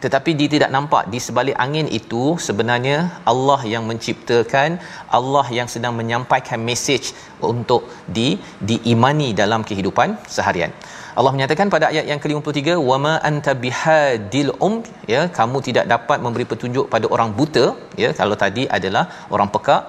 tetapi 0.05 0.31
dia 0.38 0.49
tidak 0.55 0.71
nampak 0.76 1.03
di 1.12 1.19
sebalik 1.26 1.57
angin 1.65 1.87
itu 1.99 2.23
sebenarnya 2.47 2.97
Allah 3.33 3.61
yang 3.73 3.85
menciptakan 3.91 4.76
Allah 5.19 5.47
yang 5.59 5.69
sedang 5.75 5.97
menyampaikan 6.00 6.61
mesej 6.69 7.17
untuk 7.41 7.88
di 8.17 8.29
diimani 8.69 9.33
dalam 9.33 9.65
kehidupan 9.69 10.21
seharian. 10.29 10.73
Allah 11.20 11.32
menyatakan 11.35 11.68
pada 11.75 11.87
ayat 11.92 12.06
yang 12.11 12.20
ke-53 12.23 12.76
wama 12.88 13.12
anta 13.28 13.52
bihadil 13.62 14.50
um 14.66 14.75
ya 15.12 15.23
kamu 15.38 15.58
tidak 15.68 15.85
dapat 15.92 16.18
memberi 16.25 16.44
petunjuk 16.50 16.87
pada 16.94 17.06
orang 17.14 17.30
buta 17.38 17.66
ya 18.02 18.11
kalau 18.18 18.37
tadi 18.42 18.64
adalah 18.78 19.04
orang 19.35 19.50
pekak 19.54 19.82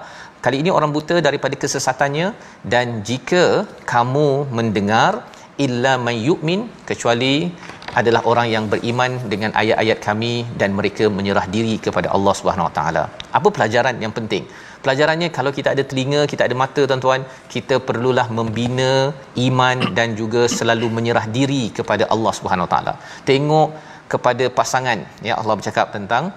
kali 0.44 0.56
ini 0.62 0.70
orang 0.78 0.92
buta 0.96 1.16
daripada 1.26 1.54
kesesatannya 1.62 2.28
dan 2.74 2.86
jika 3.08 3.44
kamu 3.92 4.28
mendengar 4.58 5.12
illa 5.66 5.92
may 6.06 6.16
yu'min 6.28 6.60
kecuali 6.90 7.34
adalah 8.00 8.22
orang 8.30 8.48
yang 8.54 8.64
beriman 8.72 9.12
dengan 9.32 9.50
ayat-ayat 9.60 9.98
kami 10.08 10.34
dan 10.60 10.70
mereka 10.78 11.04
menyerah 11.18 11.46
diri 11.54 11.76
kepada 11.86 12.08
Allah 12.16 12.34
Subhanahu 12.38 12.66
Wa 12.68 12.74
Taala. 12.78 13.04
Apa 13.38 13.48
pelajaran 13.56 13.96
yang 14.04 14.12
penting? 14.18 14.44
Pelajarannya 14.84 15.28
kalau 15.36 15.50
kita 15.58 15.68
ada 15.74 15.82
telinga, 15.90 16.20
kita 16.32 16.42
ada 16.48 16.56
mata 16.62 16.82
tuan-tuan, 16.90 17.22
kita 17.54 17.76
perlulah 17.88 18.26
membina 18.38 18.92
iman 19.48 19.78
dan 19.98 20.14
juga 20.20 20.42
selalu 20.58 20.88
menyerah 20.96 21.26
diri 21.36 21.62
kepada 21.78 22.06
Allah 22.14 22.32
Subhanahu 22.38 22.66
Wa 22.66 22.72
Taala. 22.74 22.94
Tengok 23.30 23.68
kepada 24.12 24.44
pasangan, 24.58 24.98
ya 25.28 25.34
Allah 25.40 25.54
bercakap 25.58 25.86
tentang 25.96 26.30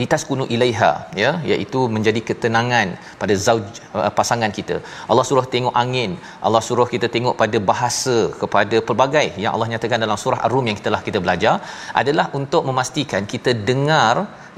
litas 0.00 0.22
kunu 0.28 0.44
ilaiha 0.54 0.92
ya 1.22 1.30
iaitu 1.50 1.80
menjadi 1.96 2.20
ketenangan 2.28 2.88
pada 3.20 3.34
zauj 3.46 3.66
uh, 3.98 4.10
pasangan 4.18 4.52
kita. 4.58 4.76
Allah 5.10 5.24
suruh 5.28 5.46
tengok 5.54 5.74
angin, 5.82 6.12
Allah 6.46 6.62
suruh 6.68 6.88
kita 6.94 7.08
tengok 7.16 7.36
pada 7.42 7.60
bahasa 7.70 8.16
kepada 8.42 8.78
pelbagai 8.88 9.26
yang 9.44 9.52
Allah 9.54 9.68
nyatakan 9.74 10.04
dalam 10.06 10.20
surah 10.24 10.40
Ar-Rum 10.48 10.66
yang 10.70 10.78
kita 10.80 10.88
telah 10.90 11.04
kita 11.08 11.20
belajar 11.26 11.54
adalah 12.02 12.26
untuk 12.40 12.64
memastikan 12.70 13.22
kita 13.34 13.52
dengar 13.70 14.14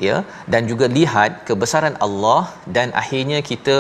ya 0.06 0.16
dan 0.54 0.62
juga 0.72 0.88
lihat 0.98 1.30
kebesaran 1.50 1.94
Allah 2.06 2.42
dan 2.78 2.88
akhirnya 3.02 3.40
kita 3.50 3.76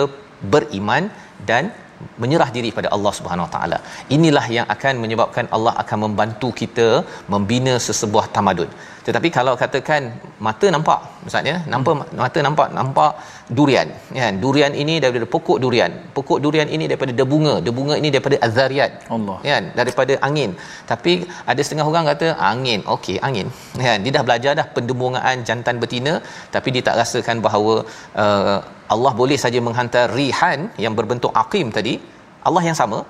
beriman 0.54 1.04
dan 1.50 1.64
menyerah 2.22 2.48
diri 2.56 2.70
pada 2.78 2.88
Allah 2.96 3.12
Subhanahu 3.18 3.46
Wa 3.46 3.52
Taala. 3.54 3.78
Inilah 4.16 4.46
yang 4.56 4.66
akan 4.74 4.94
menyebabkan 5.04 5.46
Allah 5.56 5.74
akan 5.82 5.98
membantu 6.06 6.48
kita 6.60 6.88
membina 7.34 7.74
sesebuah 7.86 8.26
tamadun. 8.36 8.70
Tetapi 9.06 9.28
kalau 9.36 9.52
katakan 9.60 10.02
mata 10.46 10.66
nampak 10.74 11.00
maksudnya 11.24 11.56
nampak 11.72 11.92
hmm. 11.96 12.18
mata 12.22 12.38
nampak 12.46 12.68
nampak 12.78 13.12
durian 13.58 13.88
kan? 14.18 14.34
Durian 14.44 14.72
ini 14.82 14.94
daripada 15.02 15.26
pokok 15.34 15.58
durian. 15.64 15.92
Pokok 16.16 16.38
durian 16.44 16.68
ini 16.76 16.84
daripada 16.90 17.12
debunga. 17.20 17.54
Debunga 17.68 17.94
ini 18.00 18.10
daripada 18.14 18.36
azariat 18.46 18.92
Allah. 19.16 19.38
kan? 19.50 19.64
Daripada 19.80 20.14
angin. 20.28 20.52
Tapi 20.90 21.12
ada 21.52 21.60
setengah 21.66 21.86
orang 21.92 22.06
kata 22.10 22.28
angin 22.52 22.82
okey 22.96 23.16
angin. 23.28 23.48
Kan? 23.86 23.98
Dia 24.06 24.14
dah 24.18 24.24
belajar 24.28 24.52
dah 24.60 24.66
pendebungaan 24.76 25.46
jantan 25.50 25.78
betina. 25.84 26.14
Tapi 26.56 26.68
dia 26.76 26.84
tak 26.88 26.98
rasakan 27.02 27.38
bahawa 27.48 27.74
uh, 28.24 28.58
Allah 28.94 29.12
boleh 29.22 29.38
saja 29.44 29.60
menghantar 29.68 30.06
rihan 30.18 30.58
yang 30.84 30.96
berbentuk 30.98 31.34
aqim 31.44 31.68
tadi 31.78 31.94
Allah 32.48 32.64
yang 32.70 32.78
sama. 32.82 33.00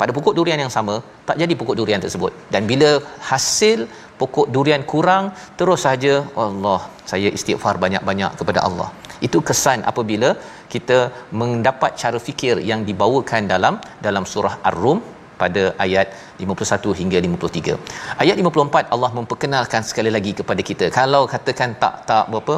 Pada 0.00 0.12
pokok 0.16 0.34
durian 0.36 0.60
yang 0.62 0.72
sama 0.74 0.94
tak 1.28 1.36
jadi 1.42 1.54
pokok 1.60 1.76
durian 1.78 2.02
tersebut. 2.04 2.32
Dan 2.54 2.62
bila 2.70 2.90
hasil 3.30 3.78
pokok 4.20 4.46
durian 4.54 4.84
kurang 4.92 5.24
terus 5.58 5.82
saja 5.86 6.14
Allah 6.46 6.80
saya 7.12 7.28
istighfar 7.38 7.74
banyak-banyak 7.84 8.32
kepada 8.40 8.62
Allah 8.68 8.88
itu 9.26 9.38
kesan 9.48 9.80
apabila 9.90 10.30
kita 10.74 10.98
mendapat 11.40 11.92
cara 12.02 12.18
fikir 12.28 12.56
yang 12.70 12.80
dibawakan 12.88 13.44
dalam 13.52 13.74
dalam 14.06 14.24
surah 14.32 14.54
ar-rum 14.70 14.98
pada 15.40 15.62
ayat 15.84 16.06
51 16.44 16.98
hingga 17.00 17.18
53. 17.24 17.76
Ayat 18.22 18.36
54 18.42 18.94
Allah 18.94 19.10
memperkenalkan 19.18 19.82
sekali 19.90 20.10
lagi 20.16 20.32
kepada 20.40 20.62
kita. 20.70 20.86
Kalau 21.00 21.22
katakan 21.34 21.72
tak 21.82 21.94
tak 22.10 22.24
berapa 22.32 22.56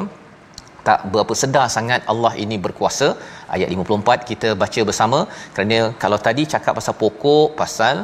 tak 0.89 1.01
berapa 1.13 1.33
sedar 1.41 1.67
sangat 1.77 2.01
Allah 2.13 2.33
ini 2.43 2.57
berkuasa 2.65 3.09
ayat 3.55 3.69
54 3.73 4.29
kita 4.31 4.49
baca 4.63 4.81
bersama 4.89 5.19
kerana 5.55 5.79
kalau 6.03 6.19
tadi 6.27 6.43
cakap 6.53 6.73
pasal 6.79 6.95
pokok 7.03 7.49
pasal 7.61 7.97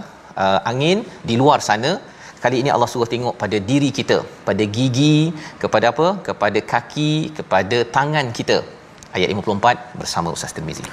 uh, 0.44 0.60
angin 0.70 0.98
di 1.28 1.34
luar 1.42 1.58
sana 1.68 1.92
kali 2.44 2.56
ini 2.62 2.70
Allah 2.74 2.88
suruh 2.92 3.08
tengok 3.14 3.34
pada 3.42 3.56
diri 3.70 3.90
kita 3.98 4.18
pada 4.48 4.64
gigi 4.76 5.16
kepada 5.62 5.86
apa? 5.92 6.06
Kepada 6.28 6.58
kaki 6.72 7.12
kepada 7.38 7.78
tangan 7.96 8.28
kita. 8.38 8.58
Ayat 9.16 9.28
54 9.32 10.00
bersama 10.00 10.28
Ustaz 10.36 10.54
Tirmizi. 10.56 10.84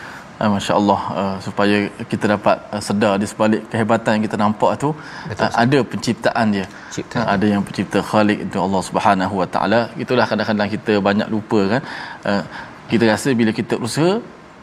Uh, 0.41 0.49
Masya 0.53 0.73
Allah 0.79 0.99
uh, 1.21 1.35
supaya 1.45 1.77
kita 2.11 2.25
dapat 2.33 2.57
uh, 2.73 2.81
sedar 2.87 3.13
di 3.21 3.25
sebalik 3.31 3.61
kehebatan 3.71 4.11
yang 4.15 4.23
kita 4.27 4.37
nampak 4.43 4.71
tu 4.83 4.89
Betul, 5.29 5.45
uh, 5.45 5.51
ada 5.63 5.79
penciptaan 5.91 6.45
dia. 6.55 6.65
Uh, 7.19 7.27
ada 7.35 7.45
yang 7.53 7.63
pencipta 7.67 7.99
Khalik 8.09 8.39
itu 8.45 8.57
Allah 8.65 8.81
Subhanahu 8.89 9.35
Wa 9.41 9.47
Taala. 9.55 9.81
Itulah 10.03 10.25
kadang-kadang 10.31 10.71
kita 10.75 10.93
banyak 11.07 11.27
lupa 11.35 11.61
kan. 11.73 11.81
Uh, 12.29 12.43
kita 12.91 13.05
rasa 13.13 13.29
bila 13.41 13.51
kita 13.59 13.75
usaha 13.87 14.13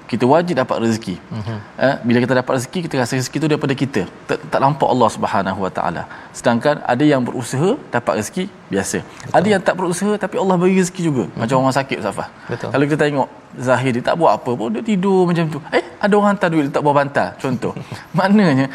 kita 0.09 0.25
wajib 0.25 0.55
dapat 0.57 0.77
rezeki. 0.83 1.15
Uh-huh. 1.21 1.59
Eh, 1.77 1.97
bila 2.09 2.19
kita 2.25 2.35
dapat 2.41 2.53
rezeki, 2.57 2.79
kita 2.89 2.95
rasa 2.97 3.21
rezeki 3.21 3.37
itu 3.41 3.49
daripada 3.53 3.75
kita. 3.77 4.03
Tak, 4.25 4.39
tak 4.49 4.61
nampak 4.65 4.89
Allah 4.89 5.09
Subhanahu 5.13 5.61
Wa 5.69 5.73
Taala. 5.77 6.03
Sedangkan 6.33 6.81
ada 6.81 7.05
yang 7.05 7.21
berusaha 7.21 7.77
dapat 7.93 8.25
rezeki 8.25 8.45
biasa. 8.73 9.05
Betul. 9.05 9.37
Ada 9.37 9.47
yang 9.53 9.63
tak 9.69 9.75
berusaha 9.77 10.13
tapi 10.17 10.37
Allah 10.41 10.57
bagi 10.57 10.81
rezeki 10.81 11.03
juga. 11.05 11.25
Uh-huh. 11.29 11.39
Macam 11.45 11.55
orang 11.61 11.77
sakit 11.77 11.99
Safah. 12.01 12.29
Kalau 12.49 12.85
kita 12.89 12.99
tengok 13.05 13.29
Zahir 13.61 13.93
dia 13.97 14.05
tak 14.09 14.17
buat 14.17 14.33
apa 14.33 14.51
pun 14.57 14.69
dia 14.73 14.83
tidur 14.83 15.29
macam 15.29 15.45
tu. 15.53 15.59
Eh, 15.77 15.85
ada 16.01 16.13
orang 16.17 16.29
hantar 16.33 16.49
duit 16.49 16.65
dia 16.69 16.73
tak 16.73 16.83
buat 16.85 16.97
bantal. 16.97 17.29
Contoh. 17.37 17.73
Maknanya 18.19 18.73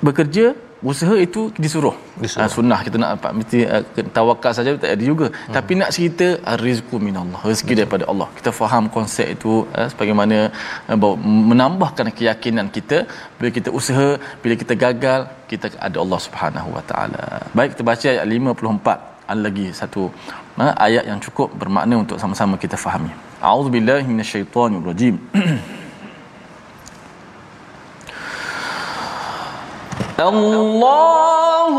bekerja 0.00 0.54
usaha 0.90 1.14
itu 1.26 1.40
disuruh. 1.62 1.94
disuruh. 2.22 2.46
Uh, 2.46 2.50
sunnah 2.56 2.80
kita 2.86 2.96
nak 3.02 3.10
dapat 3.16 3.32
mesti 3.38 3.58
uh, 3.74 3.82
tawakal 4.16 4.52
saja 4.58 4.76
tak 4.84 4.92
ada 4.94 5.04
juga. 5.12 5.26
Hmm. 5.30 5.54
Tapi 5.56 5.72
nak 5.80 5.90
cerita 5.96 6.26
rizqu 6.62 6.96
minallah, 7.06 7.40
rezeki 7.50 7.66
Betul. 7.66 7.78
daripada 7.80 8.04
Allah. 8.12 8.28
Kita 8.38 8.50
faham 8.60 8.84
konsep 8.96 9.26
itu 9.36 9.52
uh, 9.78 9.88
sebagaimana 9.92 10.38
uh, 10.92 11.16
menambahkan 11.50 12.10
keyakinan 12.18 12.68
kita 12.76 12.98
bila 13.38 13.50
kita 13.58 13.70
usaha, 13.80 14.08
bila 14.42 14.54
kita 14.62 14.76
gagal, 14.84 15.20
kita 15.50 15.66
ada 15.88 15.98
Allah 16.04 16.20
Subhanahu 16.26 16.70
Wa 16.76 16.84
Taala. 16.90 17.24
Baik 17.58 17.70
kita 17.74 17.84
baca 17.90 18.08
ayat 18.14 18.26
54 18.26 19.08
ada 19.30 19.40
lagi 19.46 19.66
satu 19.80 20.02
uh, 20.62 20.72
ayat 20.86 21.04
yang 21.10 21.20
cukup 21.26 21.48
bermakna 21.62 21.94
untuk 22.04 22.18
sama-sama 22.22 22.54
kita 22.64 22.76
fahami. 22.84 23.12
A'udzubillahi 23.48 24.06
minasyaitonirrajim. 24.12 25.16
الله 30.20 31.74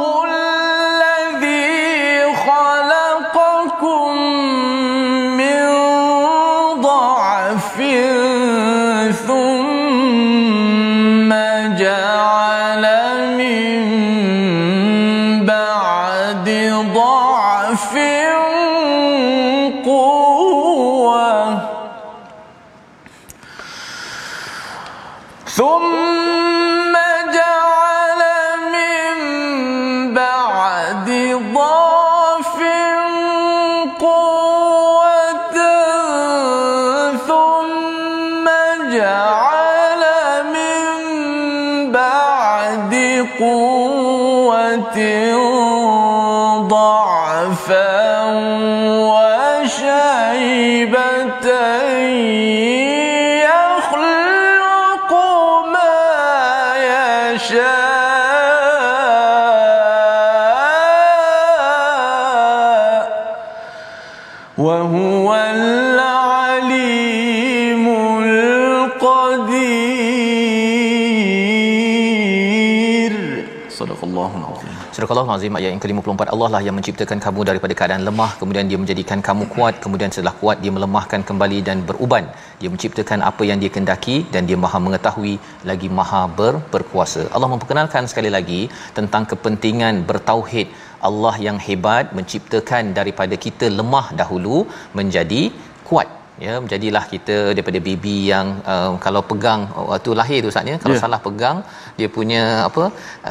Al-Azim 75.33 75.57
ayat 75.59 75.69
yang 75.73 75.81
ke-54 75.83 76.31
Allah 76.33 76.49
lah 76.53 76.61
yang 76.67 76.75
menciptakan 76.77 77.19
kamu 77.25 77.41
daripada 77.49 77.73
keadaan 77.79 78.03
lemah. 78.07 78.31
Kemudian 78.41 78.65
dia 78.71 78.79
menjadikan 78.81 79.19
kamu 79.27 79.43
kuat. 79.53 79.73
Kemudian 79.83 80.09
setelah 80.15 80.35
kuat 80.41 80.57
dia 80.63 80.71
melemahkan 80.77 81.23
kembali 81.29 81.59
dan 81.69 81.77
beruban. 81.89 82.25
Dia 82.61 82.69
menciptakan 82.73 83.21
apa 83.29 83.45
yang 83.49 83.59
dia 83.63 83.71
kendaki 83.77 84.17
dan 84.33 84.43
dia 84.49 84.57
maha 84.65 84.79
mengetahui 84.87 85.33
lagi 85.71 85.89
maha 85.99 86.21
ber, 86.39 86.53
berkuasa 86.73 87.23
Allah 87.35 87.49
memperkenalkan 87.53 88.05
sekali 88.11 88.31
lagi 88.37 88.61
tentang 88.99 89.25
kepentingan 89.31 90.03
bertauhid. 90.11 90.69
Allah 91.09 91.35
yang 91.47 91.57
hebat 91.67 92.05
menciptakan 92.19 92.93
daripada 92.99 93.35
kita 93.45 93.67
lemah 93.79 94.07
dahulu 94.21 94.57
menjadi 94.99 95.43
kuat 95.89 96.18
ya 96.45 96.53
menjadilah 96.63 97.03
kita 97.13 97.37
daripada 97.55 97.79
baby 97.87 98.17
yang 98.31 98.47
uh, 98.73 98.91
kalau 99.05 99.21
pegang 99.31 99.61
waktu 99.91 100.11
lahir 100.19 100.39
tu 100.45 100.51
saatnya 100.55 100.75
kalau 100.83 100.95
yeah. 100.95 101.03
salah 101.05 101.19
pegang 101.27 101.57
dia 101.99 102.09
punya 102.17 102.43
apa 102.67 102.83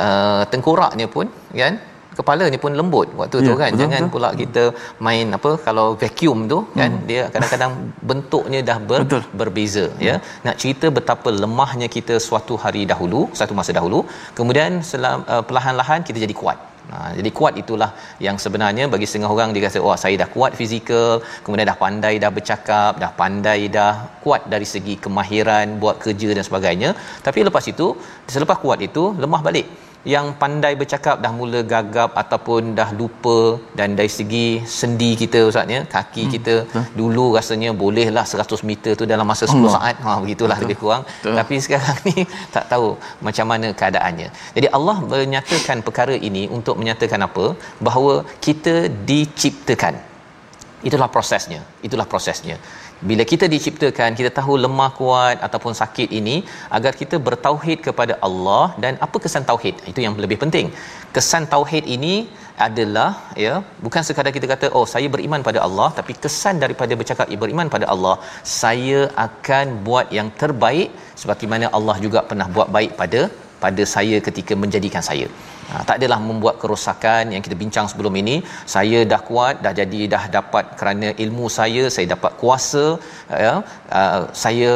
uh, 0.05 0.43
tengkoraknya 0.53 1.07
pun 1.15 1.29
kan 1.63 1.77
kepalanya 2.19 2.59
pun 2.65 2.73
lembut 2.81 3.09
waktu 3.21 3.37
yeah, 3.41 3.49
tu 3.49 3.53
kan 3.63 3.71
betul, 3.73 3.81
jangan 3.83 4.03
betul. 4.05 4.13
pula 4.15 4.29
kita 4.43 4.65
main 5.07 5.27
apa 5.39 5.51
kalau 5.67 5.87
vacuum 6.03 6.39
tu 6.53 6.59
kan 6.79 6.91
hmm. 6.95 7.05
dia 7.11 7.23
kadang-kadang 7.35 7.73
bentuknya 8.11 8.61
dah 8.71 8.79
ber, 8.91 9.01
betul. 9.05 9.23
berbeza 9.41 9.85
hmm. 9.91 10.03
ya 10.09 10.15
nak 10.47 10.57
cerita 10.63 10.89
betapa 10.99 11.31
lemahnya 11.43 11.89
kita 11.97 12.17
suatu 12.29 12.57
hari 12.65 12.83
dahulu 12.93 13.23
satu 13.41 13.55
masa 13.61 13.75
dahulu 13.79 14.01
kemudian 14.41 14.83
selam, 14.91 15.21
uh, 15.35 15.43
perlahan-lahan 15.51 16.03
kita 16.11 16.21
jadi 16.27 16.37
kuat 16.43 16.59
Ha, 16.93 16.99
jadi 17.19 17.31
kuat 17.39 17.55
itulah 17.63 17.91
yang 18.27 18.37
sebenarnya 18.45 18.85
bagi 18.93 19.07
setengah 19.09 19.31
orang 19.35 19.51
dia 19.55 19.63
kata 19.65 19.81
wah 19.87 19.97
saya 20.03 20.15
dah 20.23 20.29
kuat 20.35 20.53
fizikal 20.61 21.21
kemudian 21.45 21.69
dah 21.71 21.79
pandai 21.83 22.15
dah 22.23 22.31
bercakap 22.37 22.93
dah 23.03 23.11
pandai 23.21 23.61
dah 23.77 23.93
kuat 24.25 24.49
dari 24.53 24.67
segi 24.75 24.95
kemahiran 25.05 25.77
buat 25.83 25.97
kerja 26.05 26.31
dan 26.37 26.45
sebagainya. 26.49 26.91
Tapi 27.27 27.45
lepas 27.49 27.65
itu 27.73 27.89
selepas 28.37 28.59
kuat 28.65 28.81
itu 28.89 29.05
lemah 29.25 29.43
balik 29.49 29.69
yang 30.13 30.27
pandai 30.41 30.73
bercakap 30.81 31.17
dah 31.25 31.31
mula 31.39 31.61
gagap 31.73 32.11
ataupun 32.23 32.79
dah 32.79 32.91
lupa 32.99 33.39
dan 33.79 33.99
dari 33.99 34.11
segi 34.19 34.63
sendi 34.79 35.11
kita 35.23 35.41
ustaznya 35.51 35.79
kaki 35.95 36.23
hmm, 36.25 36.33
kita 36.35 36.55
betul. 36.65 36.85
dulu 37.01 37.25
rasanya 37.37 37.71
bolehlah 37.83 38.23
100 38.23 38.69
meter 38.71 38.93
tu 39.01 39.07
dalam 39.13 39.27
masa 39.33 39.45
10 39.51 39.59
Allah. 39.59 39.73
saat 39.77 39.97
ha 40.05 40.13
begitulah 40.25 40.57
betul. 40.57 40.65
lebih 40.71 40.77
kurang 40.83 41.03
betul. 41.09 41.35
tapi 41.39 41.57
sekarang 41.65 41.99
ni 42.09 42.17
tak 42.55 42.67
tahu 42.73 42.89
macam 43.29 43.47
mana 43.53 43.71
keadaannya 43.81 44.29
jadi 44.59 44.69
Allah 44.79 44.97
menyatakan 45.15 45.81
perkara 45.89 46.15
ini 46.31 46.45
untuk 46.59 46.79
menyatakan 46.83 47.27
apa 47.29 47.47
bahawa 47.89 48.15
kita 48.47 48.77
diciptakan 49.11 49.97
itulah 50.89 51.09
prosesnya 51.15 51.61
itulah 51.87 52.07
prosesnya 52.13 52.57
bila 53.09 53.23
kita 53.33 53.47
diciptakan 53.55 54.19
kita 54.19 54.31
tahu 54.39 54.55
lemah 54.65 54.91
kuat 54.99 55.37
ataupun 55.47 55.73
sakit 55.81 56.09
ini 56.21 56.37
agar 56.77 56.93
kita 57.01 57.17
bertauhid 57.27 57.79
kepada 57.87 58.15
Allah. 58.27 58.65
Dan 58.83 58.93
apa 59.07 59.17
kesan 59.25 59.47
tauhid? 59.51 59.77
Itu 59.91 60.03
yang 60.07 60.15
lebih 60.25 60.39
penting. 60.45 60.69
Kesan 61.17 61.47
tauhid 61.55 61.87
ini 61.97 62.15
adalah 62.67 63.11
ya 63.45 63.55
bukan 63.85 64.03
sekadar 64.07 64.33
kita 64.37 64.47
kata 64.53 64.67
oh 64.79 64.85
saya 64.93 65.09
beriman 65.15 65.43
pada 65.49 65.61
Allah 65.67 65.89
tapi 65.99 66.13
kesan 66.25 66.57
daripada 66.65 66.93
bercakap 67.01 67.31
beriman 67.43 67.69
pada 67.75 67.87
Allah 67.95 68.15
saya 68.61 69.01
akan 69.27 69.67
buat 69.89 70.07
yang 70.19 70.31
terbaik 70.41 70.91
sebagaimana 71.23 71.69
Allah 71.79 71.97
juga 72.07 72.23
pernah 72.31 72.49
buat 72.57 72.71
baik 72.77 72.93
pada 73.03 73.21
pada 73.65 73.85
saya 73.95 74.19
ketika 74.29 74.55
menjadikan 74.63 75.05
saya 75.11 75.29
Ha, 75.71 75.81
tak 75.89 75.97
adalah 75.99 76.19
membuat 76.29 76.55
kerosakan 76.63 77.33
yang 77.35 77.43
kita 77.47 77.57
bincang 77.63 77.87
sebelum 77.93 78.15
ini. 78.21 78.37
Saya 78.75 79.01
dah 79.11 79.21
kuat 79.29 79.57
dah 79.65 79.73
jadi 79.81 80.01
dah 80.15 80.25
dapat 80.37 80.65
kerana 80.81 81.09
ilmu 81.25 81.47
saya 81.59 81.83
saya 81.95 82.07
dapat 82.15 82.33
kuasa 82.43 82.85
ya. 83.45 83.55
Uh, 83.99 84.21
saya 84.45 84.73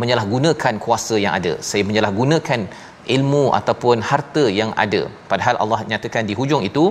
menyalahgunakan 0.00 0.74
kuasa 0.84 1.16
yang 1.24 1.34
ada. 1.38 1.52
Saya 1.70 1.82
menyalahgunakan 1.90 2.60
ilmu 3.16 3.44
ataupun 3.58 3.98
harta 4.10 4.44
yang 4.60 4.70
ada. 4.84 5.02
Padahal 5.30 5.56
Allah 5.64 5.80
nyatakan 5.90 6.24
di 6.30 6.34
hujung 6.40 6.62
itu 6.70 6.84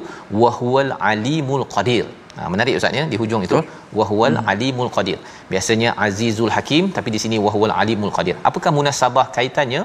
wahwal 0.43 0.91
alimul 1.11 1.65
qadir. 1.75 2.05
Ha, 2.37 2.49
menarik 2.53 2.73
ustaz 2.79 2.99
ya 2.99 3.03
di 3.11 3.17
hujung 3.21 3.43
itu. 3.47 3.59
Wahwal 3.99 4.35
hmm. 4.37 4.49
alimul 4.51 4.91
qadir. 4.97 5.19
Biasanya 5.51 5.91
azizul 6.05 6.51
hakim 6.55 6.85
tapi 6.97 7.11
di 7.15 7.21
sini 7.23 7.37
wahwal 7.45 7.75
alimul 7.81 8.13
qadir. 8.17 8.35
Apakah 8.49 8.73
munasabah 8.79 9.27
kaitannya? 9.37 9.83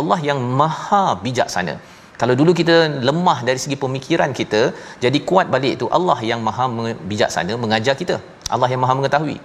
Allah 0.00 0.18
yang 0.28 0.40
maha 0.60 1.04
bijaksana 1.24 1.74
kalau 2.20 2.34
dulu 2.40 2.52
kita 2.60 2.76
lemah 3.08 3.38
dari 3.48 3.60
segi 3.64 3.76
pemikiran 3.84 4.30
kita 4.38 4.62
jadi 5.04 5.18
kuat 5.28 5.46
balik 5.54 5.72
itu 5.78 5.86
Allah 5.98 6.18
yang 6.30 6.40
maha 6.46 6.64
bijaksana 7.10 7.56
mengajar 7.64 7.94
kita. 8.00 8.16
Allah 8.54 8.68
yang 8.72 8.80
maha 8.84 8.94
mengetahui. 8.98 9.36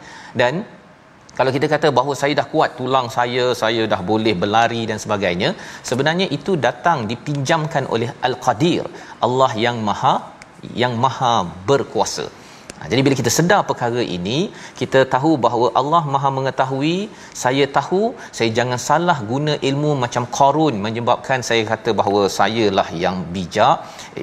Dan 0.41 0.53
kalau 1.37 1.51
kita 1.55 1.67
kata 1.73 1.87
bahawa 1.97 2.13
saya 2.21 2.33
dah 2.39 2.47
kuat 2.53 2.71
tulang 2.79 3.07
saya 3.17 3.45
saya 3.61 3.83
dah 3.93 4.01
boleh 4.11 4.33
berlari 4.41 4.81
dan 4.89 4.97
sebagainya 5.03 5.49
sebenarnya 5.89 6.27
itu 6.37 6.53
datang 6.67 6.99
dipinjamkan 7.11 7.85
oleh 7.95 8.09
al-qadir. 8.27 8.85
Allah 9.27 9.51
yang 9.65 9.79
maha 9.89 10.15
yang 10.83 10.93
maha 11.05 11.33
berkuasa 11.69 12.25
jadi 12.91 13.01
bila 13.05 13.15
kita 13.19 13.31
sedar 13.37 13.59
perkara 13.69 14.01
ini, 14.15 14.37
kita 14.79 14.99
tahu 15.13 15.31
bahawa 15.45 15.67
Allah 15.79 16.03
Maha 16.13 16.29
mengetahui, 16.37 16.95
saya 17.43 17.65
tahu 17.77 18.01
saya 18.37 18.49
jangan 18.57 18.79
salah 18.87 19.17
guna 19.31 19.53
ilmu 19.69 19.91
macam 20.03 20.23
Qarun 20.37 20.75
menyebabkan 20.85 21.39
saya 21.49 21.63
kata 21.71 21.95
bahawa 21.99 22.23
sayalah 22.39 22.87
yang 23.03 23.23
bijak, 23.35 23.77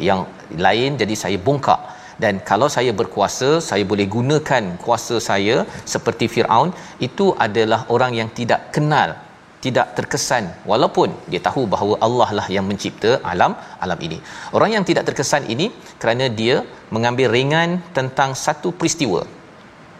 yang 0.08 0.22
lain 0.66 1.00
jadi 1.00 1.16
saya 1.22 1.40
bongkak. 1.46 1.80
Dan 2.22 2.36
kalau 2.50 2.68
saya 2.76 2.92
berkuasa, 3.00 3.50
saya 3.68 3.84
boleh 3.90 4.04
gunakan 4.16 4.64
kuasa 4.84 5.16
saya 5.28 5.64
seperti 5.92 6.28
Firaun, 6.34 6.70
itu 7.08 7.32
adalah 7.46 7.80
orang 7.94 8.12
yang 8.20 8.28
tidak 8.38 8.68
kenal 8.76 9.16
tidak 9.64 9.86
terkesan 9.96 10.44
walaupun 10.70 11.08
dia 11.32 11.40
tahu 11.48 11.62
bahawa 11.72 11.94
Allah 12.06 12.28
lah 12.38 12.46
yang 12.56 12.64
mencipta 12.70 13.10
alam 13.32 13.52
alam 13.84 13.98
ini. 14.06 14.18
Orang 14.56 14.70
yang 14.76 14.84
tidak 14.88 15.04
terkesan 15.08 15.44
ini 15.54 15.66
kerana 16.02 16.26
dia 16.40 16.56
mengambil 16.94 17.28
ringan 17.36 17.70
tentang 17.98 18.32
satu 18.44 18.70
peristiwa. 18.80 19.22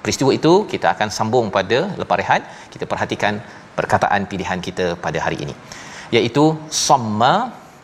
Peristiwa 0.04 0.30
itu 0.38 0.52
kita 0.72 0.86
akan 0.94 1.08
sambung 1.16 1.46
pada 1.56 1.78
lepas 2.00 2.18
rehat. 2.22 2.42
Kita 2.72 2.84
perhatikan 2.92 3.36
perkataan 3.78 4.24
pilihan 4.30 4.60
kita 4.66 4.86
pada 5.04 5.18
hari 5.24 5.38
ini. 5.44 5.54
Iaitu 6.16 6.44
samma 6.84 7.34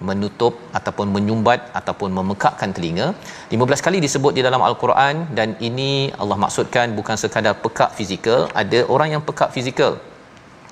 menutup 0.08 0.54
ataupun 0.78 1.06
menyumbat 1.16 1.60
ataupun 1.78 2.10
memekakkan 2.18 2.70
telinga 2.76 3.06
15 3.54 3.86
kali 3.86 3.98
disebut 4.04 4.32
di 4.38 4.42
dalam 4.46 4.62
al-Quran 4.68 5.24
dan 5.38 5.48
ini 5.68 6.12
Allah 6.22 6.36
maksudkan 6.44 6.92
bukan 6.98 7.16
sekadar 7.22 7.54
pekak 7.64 7.90
fizikal 7.98 8.40
ada 8.62 8.80
orang 8.94 9.08
yang 9.14 9.22
pekak 9.28 9.48
fizikal 9.56 9.92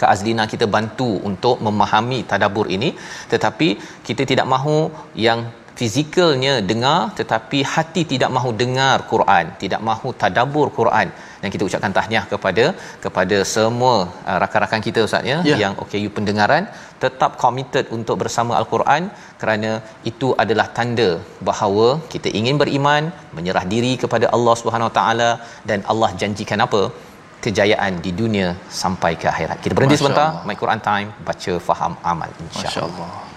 Kak 0.01 0.11
Azlina 0.15 0.45
kita 0.53 0.69
bantu 0.77 1.11
untuk 1.31 1.59
memahami 1.67 2.21
tadabur 2.31 2.69
ini. 2.77 2.91
Tetapi 3.33 3.69
kita 4.09 4.23
tidak 4.31 4.49
mahu 4.55 4.79
yang 5.27 5.41
fizikalnya 5.79 6.55
dengar 6.71 6.99
tetapi 7.19 7.59
hati 7.75 8.03
tidak 8.13 8.31
mahu 8.37 8.51
dengar 8.63 8.97
Quran 9.13 9.47
tidak 9.63 9.81
mahu 9.89 10.09
tadabur 10.23 10.67
Quran. 10.79 11.09
Dan 11.43 11.49
kita 11.55 11.65
ucapkan 11.69 11.95
tahniah 11.99 12.25
kepada 12.33 12.65
kepada 13.05 13.39
semua 13.55 13.97
uh, 14.29 14.37
rakan-rakan 14.43 14.83
kita 14.87 15.01
ustaz 15.09 15.31
ya 15.31 15.39
yeah. 15.49 15.59
yang 15.63 15.75
OKU 15.83 16.11
pendengaran 16.19 16.65
tetap 17.05 17.33
committed 17.43 17.87
untuk 17.97 18.17
bersama 18.23 18.53
al-Quran 18.61 19.03
kerana 19.41 19.71
itu 20.11 20.29
adalah 20.43 20.67
tanda 20.79 21.11
bahawa 21.49 21.89
kita 22.15 22.31
ingin 22.39 22.59
beriman 22.63 23.05
menyerah 23.39 23.65
diri 23.75 23.93
kepada 24.05 24.29
Allah 24.37 24.55
Subhanahu 24.61 24.91
Wa 24.91 24.97
taala 25.01 25.31
dan 25.71 25.83
Allah 25.95 26.11
janjikan 26.23 26.63
apa 26.69 26.83
kejayaan 27.45 28.01
di 28.05 28.11
dunia 28.21 28.49
sampai 28.83 29.13
ke 29.21 29.29
akhirat. 29.29 29.61
Kita 29.61 29.77
berhenti 29.77 30.01
Masya 30.01 30.05
sebentar. 30.05 30.29
Allah. 30.33 30.49
My 30.49 30.57
Quran 30.57 30.81
Time. 30.81 31.09
Baca, 31.29 31.53
faham, 31.69 31.93
amal. 32.01 32.31
InsyaAllah. 32.41 32.89
Masya 32.89 33.34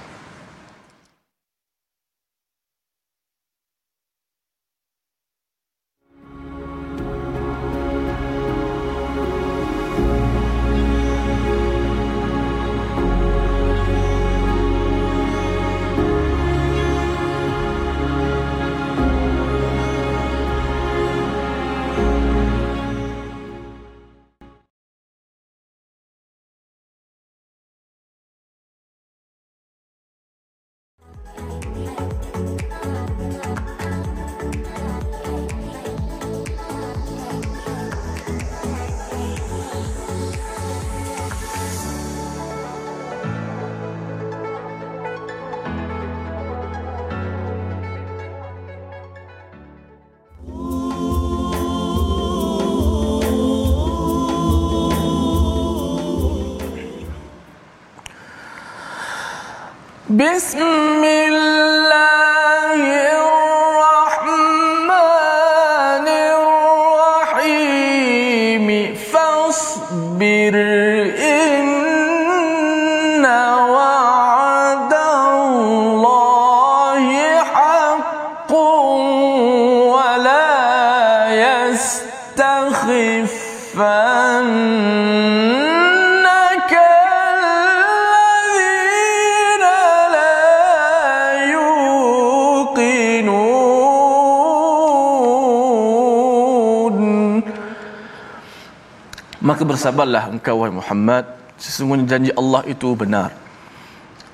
بسم 60.17 60.59
الله 61.05 61.86
maka 99.58 99.74
bersabarlah 99.74 100.24
engkau 100.30 100.62
wahai 100.62 100.70
Muhammad. 100.70 101.26
Sesungguhnya 101.58 102.06
janji 102.06 102.32
Allah 102.38 102.62
itu 102.70 102.94
benar. 102.94 103.34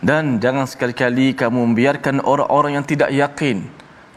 Dan 0.03 0.35
jangan 0.43 0.67
sekali-kali 0.67 1.31
kamu 1.31 1.63
membiarkan 1.63 2.19
orang-orang 2.27 2.75
yang 2.75 2.83
tidak 2.83 3.07
yakin 3.07 3.63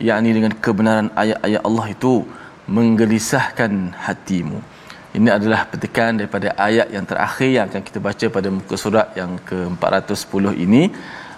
yakni 0.02 0.34
dengan 0.34 0.50
kebenaran 0.58 1.14
ayat-ayat 1.14 1.62
Allah 1.62 1.86
itu 1.94 2.26
menggelisahkan 2.66 3.94
hatimu. 3.94 4.58
Ini 5.14 5.28
adalah 5.38 5.70
petikan 5.70 6.18
daripada 6.18 6.58
ayat 6.58 6.90
yang 6.90 7.06
terakhir 7.06 7.50
yang 7.54 7.64
akan 7.70 7.82
kita 7.86 7.98
baca 8.02 8.26
pada 8.26 8.48
muka 8.50 8.74
surat 8.74 9.14
yang 9.14 9.38
ke-410 9.46 10.58
ini. 10.58 10.90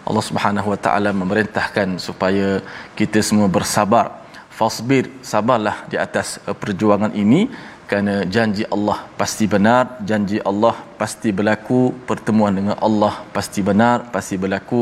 Allah 0.08 0.24
Subhanahu 0.24 0.72
Wa 0.72 0.78
Taala 0.80 1.12
memerintahkan 1.12 2.00
supaya 2.00 2.64
kita 2.96 3.20
semua 3.20 3.52
bersabar. 3.52 4.24
Fasbir 4.48 5.12
sabarlah 5.20 5.84
di 5.92 6.00
atas 6.00 6.40
perjuangan 6.56 7.12
ini 7.12 7.52
kerana 7.88 8.14
janji 8.34 8.64
Allah 8.76 8.98
pasti 9.20 9.44
benar 9.54 9.84
janji 10.08 10.38
Allah 10.50 10.76
pasti 11.00 11.28
berlaku 11.38 11.80
pertemuan 12.08 12.52
dengan 12.58 12.76
Allah 12.86 13.14
pasti 13.36 13.60
benar 13.68 13.96
pasti 14.14 14.36
berlaku 14.42 14.80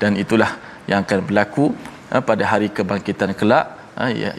dan 0.00 0.14
itulah 0.24 0.50
yang 0.90 1.02
akan 1.04 1.20
berlaku 1.28 1.64
eh, 2.14 2.22
pada 2.28 2.44
hari 2.52 2.68
kebangkitan 2.76 3.32
kelak 3.40 3.83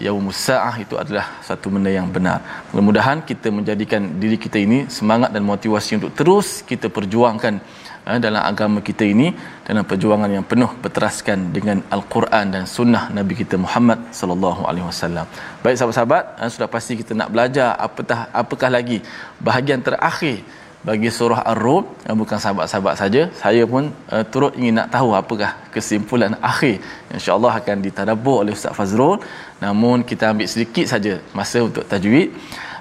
yaumus 0.05 0.39
saah 0.47 0.75
itu 0.83 0.95
adalah 1.03 1.25
satu 1.47 1.71
benda 1.73 1.87
yang 1.87 2.07
benar. 2.15 2.39
Mudah-mudahan 2.71 3.23
kita 3.29 3.47
menjadikan 3.57 4.19
diri 4.21 4.37
kita 4.45 4.59
ini 4.59 4.79
semangat 4.97 5.31
dan 5.35 5.43
motivasi 5.47 5.91
untuk 5.99 6.11
terus 6.19 6.59
kita 6.69 6.87
perjuangkan 6.97 7.63
ha, 8.07 8.17
dalam 8.25 8.41
agama 8.51 8.79
kita 8.89 9.03
ini 9.13 9.27
dalam 9.67 9.83
perjuangan 9.91 10.29
yang 10.35 10.45
penuh 10.51 10.71
berteraskan 10.83 11.55
dengan 11.55 11.77
al-Quran 11.95 12.45
dan 12.53 12.63
sunnah 12.75 13.03
Nabi 13.17 13.33
kita 13.41 13.55
Muhammad 13.65 13.99
sallallahu 14.19 14.67
alaihi 14.69 14.87
wasallam. 14.91 15.25
Baik 15.63 15.75
sahabat-sahabat, 15.79 16.23
ha, 16.39 16.51
sudah 16.51 16.69
pasti 16.75 16.93
kita 17.01 17.11
nak 17.15 17.29
belajar 17.33 17.69
apatah 17.87 18.19
apakah 18.41 18.69
lagi 18.77 18.99
bahagian 19.47 19.81
terakhir 19.87 20.43
bagi 20.87 21.09
surah 21.17 21.41
Ar-Rum 21.51 21.83
yang 22.05 22.17
bukan 22.21 22.37
sahabat-sahabat 22.43 22.95
saja 23.01 23.21
saya 23.41 23.63
pun 23.73 23.83
uh, 24.13 24.23
turut 24.31 24.53
ingin 24.59 24.75
nak 24.79 24.87
tahu 24.95 25.09
apakah 25.21 25.51
kesimpulan 25.73 26.33
akhir 26.51 26.75
insya-Allah 27.15 27.53
akan 27.59 27.77
ditadabbur 27.85 28.37
oleh 28.43 28.53
Ustaz 28.57 28.77
Fazrul. 28.77 29.17
Namun 29.63 30.05
kita 30.09 30.23
ambil 30.31 30.47
sedikit 30.53 30.85
saja 30.93 31.13
masa 31.37 31.59
untuk 31.67 31.83
tajwid. 31.91 32.29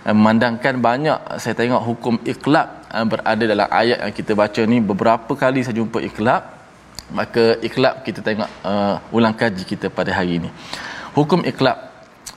Uh, 0.04 0.14
memandangkan 0.18 0.76
banyak 0.88 1.18
saya 1.42 1.54
tengok 1.60 1.82
hukum 1.88 2.14
uh, 2.20 3.04
berada 3.12 3.44
dalam 3.52 3.68
ayat 3.82 3.98
yang 4.04 4.14
kita 4.20 4.32
baca 4.42 4.62
ni 4.72 4.78
beberapa 4.90 5.32
kali 5.44 5.64
saya 5.64 5.76
jumpa 5.80 5.98
iqlab 6.10 6.42
maka 7.18 7.44
iqlab 7.68 8.04
kita 8.06 8.20
tengok 8.28 8.50
uh, 8.68 8.96
ulang 9.16 9.36
kaji 9.40 9.64
kita 9.72 9.88
pada 9.88 10.12
hari 10.12 10.44
ini. 10.44 10.50
Hukum 11.16 11.40
iqlab 11.50 11.93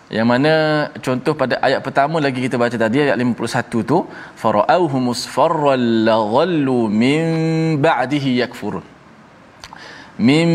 yang 0.07 0.27
mana 0.31 0.87
contoh 1.05 1.35
pada 1.35 1.59
ayat 1.67 1.83
pertama 1.83 2.23
lagi 2.23 2.39
kita 2.39 2.55
baca 2.55 2.77
tadi 2.83 3.03
ayat 3.03 3.19
51 3.19 3.83
tu 3.91 3.97
fara'auhu 4.41 4.97
musfarral 5.07 5.83
laghallu 6.07 6.87
min 7.01 7.25
ba'dihi 7.85 8.39
yakfurun. 8.39 8.85
Min 10.27 10.47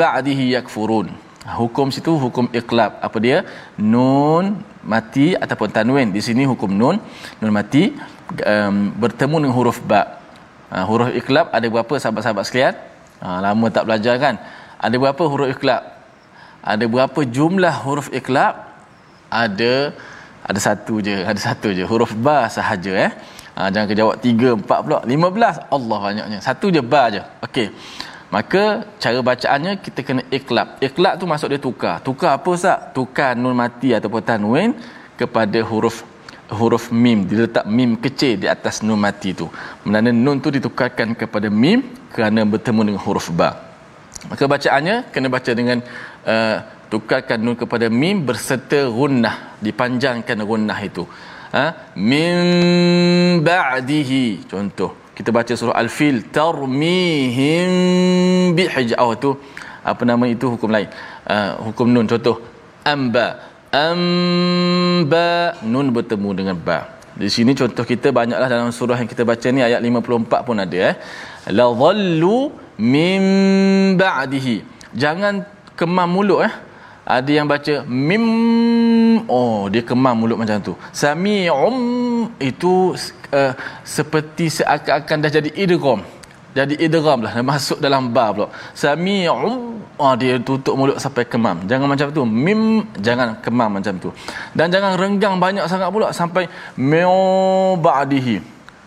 ba'dihi 0.00 0.56
yakfurun. 0.56 1.12
Hukum 1.60 1.92
situ 1.92 2.16
hukum 2.24 2.48
iqlab. 2.60 3.04
Apa 3.04 3.18
dia? 3.20 3.44
Nun 3.76 4.64
mati 4.92 5.36
ataupun 5.36 5.68
tanwin. 5.76 6.08
Di 6.16 6.24
sini 6.24 6.48
hukum 6.48 6.72
nun 6.72 6.96
nun 7.36 7.52
mati 7.52 7.92
um, 8.52 8.96
bertemu 8.96 9.36
dengan 9.44 9.56
huruf 9.60 9.84
ba. 9.84 10.24
Uh, 10.72 10.84
huruf 10.88 11.12
iqlab 11.20 11.52
ada 11.52 11.66
berapa 11.68 11.94
sahabat-sahabat 12.00 12.44
sekalian? 12.48 12.74
Uh, 13.20 13.44
lama 13.44 13.68
tak 13.68 13.84
belajar 13.84 14.16
kan? 14.16 14.40
Ada 14.80 14.96
berapa 14.96 15.22
huruf 15.28 15.52
iqlab? 15.52 15.84
Ada 16.64 16.84
berapa 16.88 17.20
jumlah 17.28 17.74
huruf 17.84 18.08
iqlab 18.08 18.69
ada 19.30 19.74
ada 20.50 20.60
satu 20.66 20.94
je 21.06 21.16
ada 21.30 21.40
satu 21.48 21.68
je. 21.76 21.84
Huruf 21.86 22.12
ba 22.26 22.50
sahaja 22.50 22.92
eh. 23.06 23.12
Ha, 23.56 23.68
jangan 23.72 23.88
kejawab 23.90 24.16
tiga 24.24 24.48
empat 24.58 24.78
pula. 24.84 24.98
Lima 25.12 25.28
belas 25.34 25.56
Allah 25.76 25.98
banyaknya. 26.08 26.38
Satu 26.42 26.66
je 26.74 26.82
ba 26.92 27.02
je. 27.14 27.22
Okey. 27.46 27.68
Maka 28.30 28.86
cara 29.02 29.18
bacaannya 29.30 29.72
kita 29.84 30.00
kena 30.06 30.22
iklab 30.30 30.78
iklab 30.86 31.14
tu 31.20 31.26
maksud 31.30 31.50
dia 31.50 31.58
tukar. 31.58 31.96
Tukar 32.08 32.38
apa 32.38 32.48
Ustaz? 32.54 32.78
Tukar 32.96 33.34
nun 33.34 33.54
mati 33.58 33.90
ataupun 33.90 34.22
tanwin 34.22 34.70
kepada 35.20 35.58
huruf 35.70 36.06
huruf 36.58 36.84
mim. 36.94 37.26
Diletak 37.30 37.66
mim 37.66 37.98
kecil 38.04 38.38
di 38.42 38.46
atas 38.46 38.86
nun 38.86 39.02
mati 39.02 39.34
tu. 39.34 39.46
Menanda 39.82 40.14
nun 40.14 40.38
tu 40.44 40.48
ditukarkan 40.54 41.18
kepada 41.18 41.50
mim 41.62 41.82
kerana 42.14 42.46
bertemu 42.46 42.80
dengan 42.86 43.02
huruf 43.02 43.34
ba. 43.34 43.50
Maka 44.30 44.44
bacaannya 44.46 44.96
kena 45.12 45.28
baca 45.32 45.50
dengan 45.50 45.78
uh, 46.32 46.56
tukarkan 46.90 47.38
nun 47.38 47.56
kepada 47.62 47.86
mim 47.86 48.26
berserta 48.28 48.80
gunnah 48.98 49.54
dipanjangkan 49.62 50.38
gunnah 50.50 50.78
itu. 50.82 51.06
Ha? 51.54 51.94
Min 52.10 52.34
ba'dihi. 53.46 54.50
Contoh 54.50 54.90
kita 55.14 55.30
baca 55.30 55.52
surah 55.54 55.76
al-fil. 55.82 56.18
Tarmihim 56.34 57.70
bihij. 58.58 58.98
Oh 58.98 59.14
tu 59.14 59.38
apa 59.86 60.02
nama 60.04 60.24
itu 60.26 60.46
hukum 60.52 60.68
lain? 60.74 60.88
Uh, 61.24 61.70
hukum 61.70 61.86
nun. 61.94 62.06
Contoh 62.10 62.42
amba. 62.82 63.26
Amba. 63.70 65.30
Nun 65.62 65.94
bertemu 65.94 66.30
dengan 66.34 66.56
ba. 66.58 66.98
Di 67.20 67.28
sini 67.28 67.52
contoh 67.58 67.84
kita 67.84 68.08
banyaklah 68.14 68.48
dalam 68.48 68.70
surah 68.74 68.98
yang 69.02 69.10
kita 69.10 69.22
baca 69.30 69.46
ni 69.50 69.60
ayat 69.60 69.80
54 69.82 70.46
pun 70.46 70.56
ada 70.64 70.78
eh. 70.90 70.94
La 71.58 71.66
dhallu 71.82 72.38
min 72.78 73.22
ba'dihi. 74.00 74.56
Jangan 74.94 75.46
kemam 75.78 76.10
mulut 76.10 76.46
eh 76.48 76.69
ada 77.10 77.30
yang 77.38 77.46
baca 77.50 77.74
mim. 77.86 78.26
Oh 79.26 79.66
dia 79.72 79.82
kemam 79.82 80.14
mulut 80.14 80.38
macam 80.38 80.62
tu. 80.62 80.74
Sami'um. 80.94 81.76
Itu 82.38 82.94
uh, 83.34 83.52
seperti 83.82 84.46
seakan-akan 84.62 85.16
dah 85.26 85.30
jadi 85.38 85.50
idgham. 85.58 86.00
Jadi 86.50 86.74
idgham 86.86 87.18
lah 87.26 87.32
masuk 87.42 87.78
dalam 87.82 88.14
ba 88.14 88.30
pula. 88.34 88.48
Sami'um. 88.82 89.82
Oh 89.98 90.14
dia 90.14 90.38
tutup 90.38 90.78
mulut 90.78 90.96
sampai 91.02 91.26
kemam. 91.26 91.66
Jangan 91.70 91.86
macam 91.90 92.06
tu. 92.14 92.22
Mim. 92.22 92.86
Jangan 93.06 93.42
kemam 93.44 93.70
macam 93.82 93.94
tu. 93.98 94.10
Dan 94.54 94.70
jangan 94.70 94.94
renggang 94.94 95.34
banyak 95.42 95.66
sangat 95.66 95.90
pula 95.90 96.14
sampai 96.14 96.46
mi'u 96.78 97.74
ba'dihi. 97.86 98.36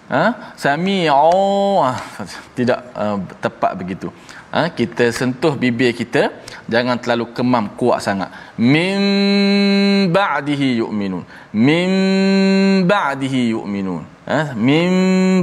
Ha? 0.07 0.55
Sami'u. 0.55 1.83
Ah, 1.83 1.99
tidak 2.55 2.79
uh, 2.95 3.17
tepat 3.43 3.75
begitu 3.75 4.07
ha, 4.53 4.69
kita 4.69 5.09
sentuh 5.09 5.53
bibir 5.57 5.91
kita 5.97 6.23
jangan 6.69 7.01
terlalu 7.01 7.33
kemam 7.33 7.65
kuat 7.79 7.99
sangat. 8.05 8.29
Min 8.61 9.01
ba'dihi 10.13 10.69
yu'minun. 10.81 11.23
Min 11.57 11.89
ba'dihi 12.85 13.41
yu'minun. 13.57 14.03
Ha, 14.29 14.39
min 14.55 14.91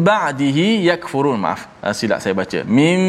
ba'dihi 0.00 0.86
yakfurun. 0.88 1.36
Maaf 1.44 1.62
ha, 1.82 1.92
silap 1.92 2.22
saya 2.22 2.34
baca. 2.38 2.62
Min 2.64 3.00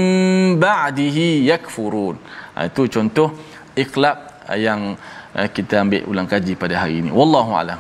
ba'dihi 0.58 1.46
yakfurun. 1.52 2.18
Ha, 2.58 2.68
itu 2.68 2.90
contoh 2.90 3.30
iklab 3.78 4.18
yang 4.58 4.98
ha, 5.38 5.48
kita 5.48 5.86
ambil 5.86 6.02
ulang 6.12 6.28
kaji 6.28 6.58
pada 6.58 6.82
hari 6.82 7.06
ini. 7.06 7.10
Wallahu 7.14 7.54
alam. 7.54 7.80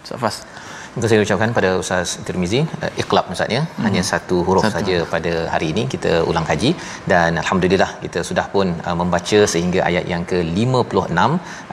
Safas 0.00 0.48
Terima 0.92 1.02
kasih 1.06 1.24
ucapkan 1.24 1.50
pada 1.56 1.68
Ustaz 1.80 2.12
Tirmizi 2.26 2.60
uh, 2.84 2.90
iqlab 3.02 3.26
Ustaz 3.34 3.50
ya. 3.56 3.60
Hmm. 3.66 3.84
Hanya 3.86 4.02
satu 4.08 4.36
huruf 4.46 4.64
saja 4.76 4.96
pada 5.12 5.32
hari 5.52 5.66
ini 5.72 5.82
kita 5.92 6.12
ulang 6.30 6.46
kaji 6.48 6.70
dan 7.12 7.38
alhamdulillah 7.42 7.88
kita 8.04 8.20
sudah 8.28 8.46
pun 8.54 8.66
uh, 8.88 8.96
membaca 9.00 9.40
sehingga 9.52 9.80
ayat 9.90 10.04
yang 10.12 10.24
ke-56 10.30 11.14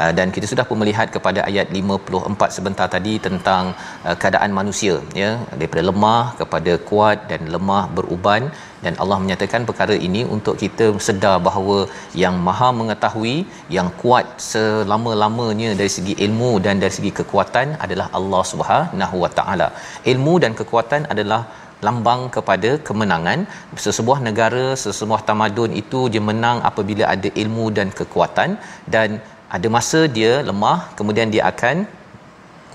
uh, 0.01 0.12
dan 0.17 0.27
kita 0.36 0.45
sudah 0.51 0.65
pun 0.69 0.77
melihat 0.82 1.10
kepada 1.15 1.41
ayat 1.49 1.73
54 1.80 2.58
sebentar 2.58 2.88
tadi 2.95 3.15
tentang 3.27 3.73
uh, 4.08 4.15
keadaan 4.21 4.53
manusia 4.60 4.97
ya 5.21 5.32
daripada 5.60 5.84
lemah 5.89 6.23
kepada 6.41 6.75
kuat 6.91 7.25
dan 7.32 7.49
lemah 7.56 7.84
beruban 7.97 8.43
dan 8.85 8.93
Allah 9.03 9.17
menyatakan 9.23 9.61
perkara 9.69 9.95
ini 10.07 10.21
untuk 10.35 10.55
kita 10.63 10.87
sedar 11.07 11.35
bahawa 11.47 11.77
yang 12.23 12.35
maha 12.47 12.69
mengetahui 12.79 13.37
yang 13.77 13.89
kuat 14.01 14.25
selama-lamanya 14.49 15.69
dari 15.79 15.91
segi 15.97 16.15
ilmu 16.25 16.51
dan 16.65 16.83
dari 16.83 16.93
segi 16.97 17.11
kekuatan 17.19 17.77
adalah 17.85 18.07
Allah 18.19 18.43
Subhanahu 18.51 19.15
Wa 19.23 19.31
Taala. 19.39 19.69
Ilmu 20.13 20.35
dan 20.43 20.53
kekuatan 20.61 21.03
adalah 21.15 21.41
lambang 21.85 22.21
kepada 22.35 22.69
kemenangan 22.87 23.39
sesebuah 23.85 24.19
negara 24.27 24.65
sesebuah 24.83 25.21
tamadun 25.29 25.73
itu 25.81 25.99
dia 26.13 26.23
menang 26.29 26.59
apabila 26.69 27.05
ada 27.13 27.29
ilmu 27.43 27.65
dan 27.77 27.89
kekuatan 27.99 28.57
dan 28.93 29.09
ada 29.55 29.67
masa 29.75 29.99
dia 30.15 30.31
lemah 30.49 30.79
kemudian 30.97 31.29
dia 31.35 31.43
akan 31.51 31.85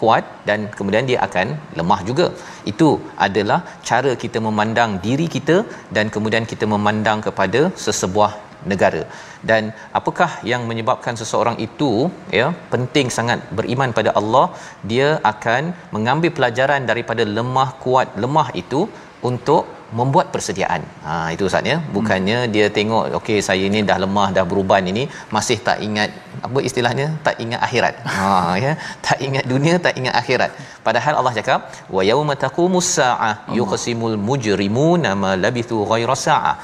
kuat 0.03 0.25
dan 0.49 0.61
kemudian 0.79 1.07
dia 1.11 1.19
akan 1.27 1.49
lemah 1.81 2.01
juga. 2.11 2.27
Itu 2.73 2.89
adalah 3.27 3.61
cara 3.91 4.13
kita 4.23 4.41
memandang 4.47 4.93
diri 5.07 5.27
kita 5.37 5.59
dan 5.97 6.09
kemudian 6.15 6.47
kita 6.53 6.67
memandang 6.75 7.21
kepada 7.27 7.61
sesebuah 7.85 8.33
negara. 8.71 9.03
Dan 9.51 9.63
apakah 9.99 10.31
yang 10.51 10.63
menyebabkan 10.71 11.15
seseorang 11.21 11.57
itu 11.67 11.91
ya 12.39 12.49
penting 12.73 13.09
sangat 13.19 13.39
beriman 13.59 13.93
pada 13.99 14.11
Allah, 14.21 14.47
dia 14.93 15.09
akan 15.33 15.63
mengambil 15.95 16.31
pelajaran 16.39 16.83
daripada 16.91 17.25
lemah 17.39 17.71
kuat 17.85 18.11
lemah 18.25 18.49
itu 18.63 18.83
untuk 19.31 19.63
membuat 19.99 20.27
persediaan. 20.35 20.83
Ha 21.07 21.15
itu 21.35 21.45
ustaz 21.49 21.71
ya. 21.73 21.77
Bukannya 21.97 22.39
hmm. 22.41 22.51
dia 22.55 22.67
tengok 22.77 23.05
okey 23.19 23.39
saya 23.49 23.65
ini 23.71 23.81
dah 23.91 23.99
lemah 24.05 24.29
dah 24.37 24.45
beruban 24.51 24.91
ini 24.93 25.05
masih 25.37 25.59
tak 25.69 25.79
ingat 25.87 26.11
apa 26.47 26.59
istilahnya 26.69 27.07
tak 27.27 27.37
ingat 27.45 27.61
akhirat. 27.67 27.95
Ha 28.17 28.29
ya, 28.65 28.73
tak 29.07 29.19
ingat 29.27 29.45
dunia 29.55 29.75
tak 29.87 29.97
ingat 30.01 30.15
akhirat. 30.23 30.53
Padahal 30.87 31.17
Allah 31.21 31.35
cakap 31.39 31.61
wa 31.97 32.05
yauma 32.11 32.37
taqumus 32.45 32.91
saah 32.99 33.35
yuqsimul 33.59 34.19
mujrimuna 34.29 35.13
ma 35.25 35.33
labithu 35.45 35.79
ghaira 35.93 36.19
saah. 36.27 36.57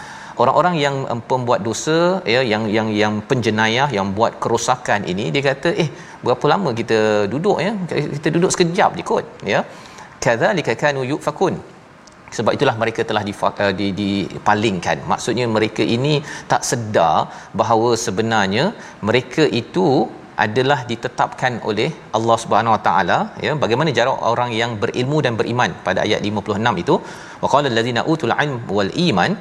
Orang-orang 0.43 0.75
yang 0.83 0.97
pembuat 1.31 1.61
dosa 1.69 1.99
ya 2.35 2.41
yang 2.51 2.65
yang 2.75 2.89
yang 3.01 3.15
penjenayah 3.31 3.89
yang 3.97 4.09
buat 4.19 4.33
kerosakan 4.43 5.01
ini 5.13 5.25
dia 5.35 5.43
kata 5.49 5.71
eh 5.85 5.89
berapa 6.25 6.45
lama 6.53 6.71
kita 6.81 6.99
duduk 7.33 7.59
ya 7.65 7.73
kita 8.17 8.29
duduk 8.37 8.51
sekejap 8.55 8.91
je 8.99 9.05
kot 9.11 9.27
ya 9.53 9.61
kadzalika 10.25 10.75
kanu 10.83 11.03
yufakun 11.11 11.57
sebab 12.37 12.53
itulah 12.57 12.77
mereka 12.83 13.03
telah 13.11 13.23
dipalingkan 13.91 14.99
maksudnya 15.13 15.47
mereka 15.57 15.83
ini 15.97 16.15
tak 16.53 16.63
sedar 16.71 17.17
bahawa 17.61 17.91
sebenarnya 18.07 18.65
mereka 19.11 19.45
itu 19.63 19.89
adalah 20.45 20.79
ditetapkan 20.91 21.53
oleh 21.69 21.89
Allah 22.17 22.37
Subhanahu 22.43 22.75
Wa 22.75 22.83
Taala 22.87 23.19
ya. 23.47 23.53
Bagaimana 23.63 23.91
jarak 23.99 24.21
orang 24.33 24.51
yang 24.61 24.73
berilmu 24.83 25.19
dan 25.27 25.35
beriman 25.41 25.73
pada 25.87 26.01
ayat 26.07 26.21
56 26.31 26.83
itu? 26.83 26.95
Waqala 27.45 27.67
allazina 27.73 28.03
utul 28.13 28.35
ilm 28.45 28.61
wal 28.77 28.93
iman 29.07 29.33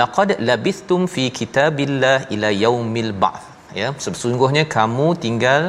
laqad 0.00 0.30
labithtum 0.50 1.02
fi 1.14 1.24
kitabillah 1.38 2.18
ila 2.36 2.50
yaumil 2.64 3.12
ba'th. 3.24 3.44
Ya 3.80 3.88
sesungguhnya 4.04 4.64
kamu 4.76 5.06
tinggal 5.24 5.62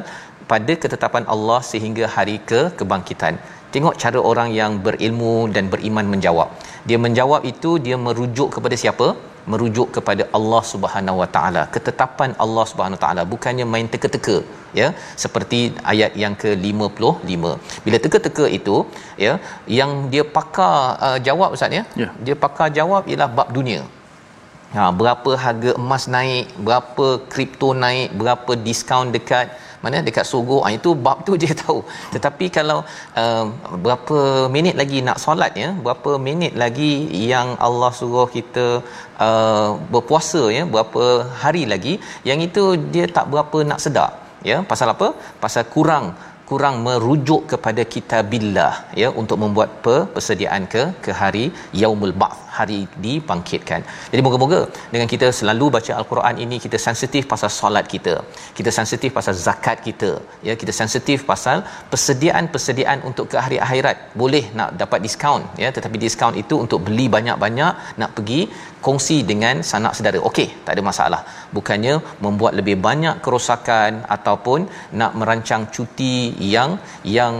pada 0.52 0.74
ketetapan 0.82 1.24
Allah 1.34 1.60
sehingga 1.72 2.06
hari 2.16 2.38
ke 2.50 2.62
kebangkitan 2.80 3.36
tengok 3.76 3.96
cara 4.04 4.20
orang 4.32 4.50
yang 4.60 4.72
berilmu 4.86 5.36
dan 5.56 5.66
beriman 5.74 6.08
menjawab. 6.14 6.50
Dia 6.90 6.98
menjawab 7.06 7.42
itu 7.54 7.72
dia 7.86 7.98
merujuk 8.08 8.50
kepada 8.56 8.76
siapa? 8.84 9.08
Merujuk 9.52 9.88
kepada 9.96 10.24
Allah 10.38 10.62
Subhanahu 10.72 11.18
Wa 11.22 11.28
Taala. 11.36 11.64
Ketetapan 11.74 12.30
Allah 12.44 12.66
Subhanahu 12.72 12.98
Wa 12.98 13.04
Taala 13.06 13.24
bukannya 13.34 13.66
main 13.74 13.90
teka-teka 13.94 14.38
ya? 14.80 14.88
Seperti 15.24 15.60
ayat 15.94 16.14
yang 16.24 16.36
ke-55 16.44 17.44
bila 17.86 17.98
teka-teka 18.06 18.46
itu 18.60 18.78
ya 19.26 19.34
yang 19.80 19.92
dia 20.14 20.26
pakar 20.38 20.74
uh, 21.08 21.20
jawab 21.28 21.52
ustaz 21.58 21.78
ya? 21.80 21.84
Ya. 22.04 22.10
dia 22.28 22.38
pakar 22.46 22.70
jawab 22.80 23.04
ialah 23.12 23.30
bab 23.40 23.52
dunia. 23.60 23.84
Ha, 24.76 24.86
berapa 25.00 25.32
harga 25.44 25.72
emas 25.82 26.04
naik, 26.16 26.46
berapa 26.68 27.06
kripto 27.34 27.70
naik, 27.84 28.08
berapa 28.22 28.52
diskaun 28.66 29.10
dekat 29.16 29.48
mana 29.86 29.98
dekat 30.08 30.26
Sogo 30.32 30.58
ah 30.68 30.72
itu 30.78 30.92
bab 31.06 31.18
tu 31.28 31.34
dia 31.44 31.54
tahu. 31.64 31.80
Tetapi 32.16 32.46
kalau 32.58 32.80
uh, 33.22 33.46
berapa 33.86 34.18
minit 34.56 34.76
lagi 34.82 35.00
nak 35.08 35.20
solat 35.26 35.54
ya, 35.64 35.70
berapa 35.86 36.12
minit 36.28 36.54
lagi 36.64 36.92
yang 37.32 37.50
Allah 37.68 37.92
suruh 38.00 38.28
kita 38.38 38.68
uh, 39.28 39.70
berpuasa 39.96 40.44
ya, 40.58 40.64
berapa 40.76 41.04
hari 41.44 41.66
lagi, 41.74 41.96
yang 42.30 42.42
itu 42.48 42.64
dia 42.96 43.08
tak 43.18 43.28
berapa 43.34 43.58
nak 43.72 43.82
sedar 43.86 44.12
ya. 44.52 44.60
Pasal 44.72 44.90
apa? 44.96 45.10
Pasal 45.44 45.66
kurang 45.76 46.08
kurang 46.50 46.76
merujuk 46.86 47.42
kepada 47.52 47.82
kitabillah 47.94 48.74
ya 49.02 49.08
untuk 49.22 49.38
membuat 49.44 49.70
pe- 49.84 50.06
persediaan 50.16 50.64
ke 50.74 50.84
ke 51.06 51.12
hari 51.22 51.46
yaumul 51.82 52.14
ba'th 52.22 52.45
hari 52.58 52.80
dibangkitkan. 53.06 53.82
Jadi 54.12 54.22
moga-moga 54.28 54.62
dengan 54.94 55.08
kita 55.14 55.30
selalu 55.40 55.66
baca 55.76 55.92
al-Quran 56.00 56.36
ini 56.46 56.58
kita 56.66 56.78
sensitif 56.88 57.24
pasal 57.34 57.50
solat 57.60 57.86
kita. 57.94 58.16
Kita 58.58 58.72
sensitif 58.80 59.10
pasal 59.18 59.36
zakat 59.48 59.80
kita. 59.88 60.12
Ya, 60.48 60.56
kita 60.62 60.76
sensitif 60.82 61.28
pasal 61.32 61.58
persediaan-persediaan 61.94 63.02
untuk 63.10 63.28
ke 63.32 63.38
hari 63.46 63.60
akhirat. 63.66 63.98
Boleh 64.22 64.44
nak 64.60 64.72
dapat 64.82 65.00
diskaun 65.06 65.44
ya, 65.64 65.72
tetapi 65.78 65.98
diskaun 66.06 66.38
itu 66.44 66.58
untuk 66.66 66.82
beli 66.88 67.08
banyak-banyak 67.18 67.74
nak 68.02 68.12
pergi 68.18 68.42
kongsi 68.86 69.18
dengan 69.32 69.56
sanak 69.70 69.94
saudara. 69.98 70.20
Okey, 70.30 70.48
tak 70.66 70.74
ada 70.76 70.84
masalah. 70.90 71.22
Bukannya 71.58 71.94
membuat 72.26 72.54
lebih 72.60 72.76
banyak 72.88 73.16
kerosakan 73.26 73.92
ataupun 74.16 74.60
nak 75.02 75.14
merancang 75.20 75.64
cuti 75.76 76.18
yang 76.56 76.72
yang 77.18 77.34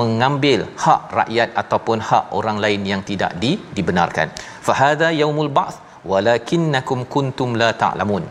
mengambil 0.00 0.60
hak 0.84 1.00
rakyat 1.18 1.48
ataupun 1.62 1.98
hak 2.08 2.24
orang 2.38 2.58
lain 2.64 2.82
yang 2.92 3.02
tidak 3.10 3.32
di, 3.42 3.58
dibenarkan. 3.76 4.28
Fahadha 4.68 5.10
yaumul 5.20 5.50
ba'th 5.58 5.78
walakinnakum 6.10 7.06
kuntum 7.14 7.58
la 7.62 7.70
ta'lamun. 7.82 8.24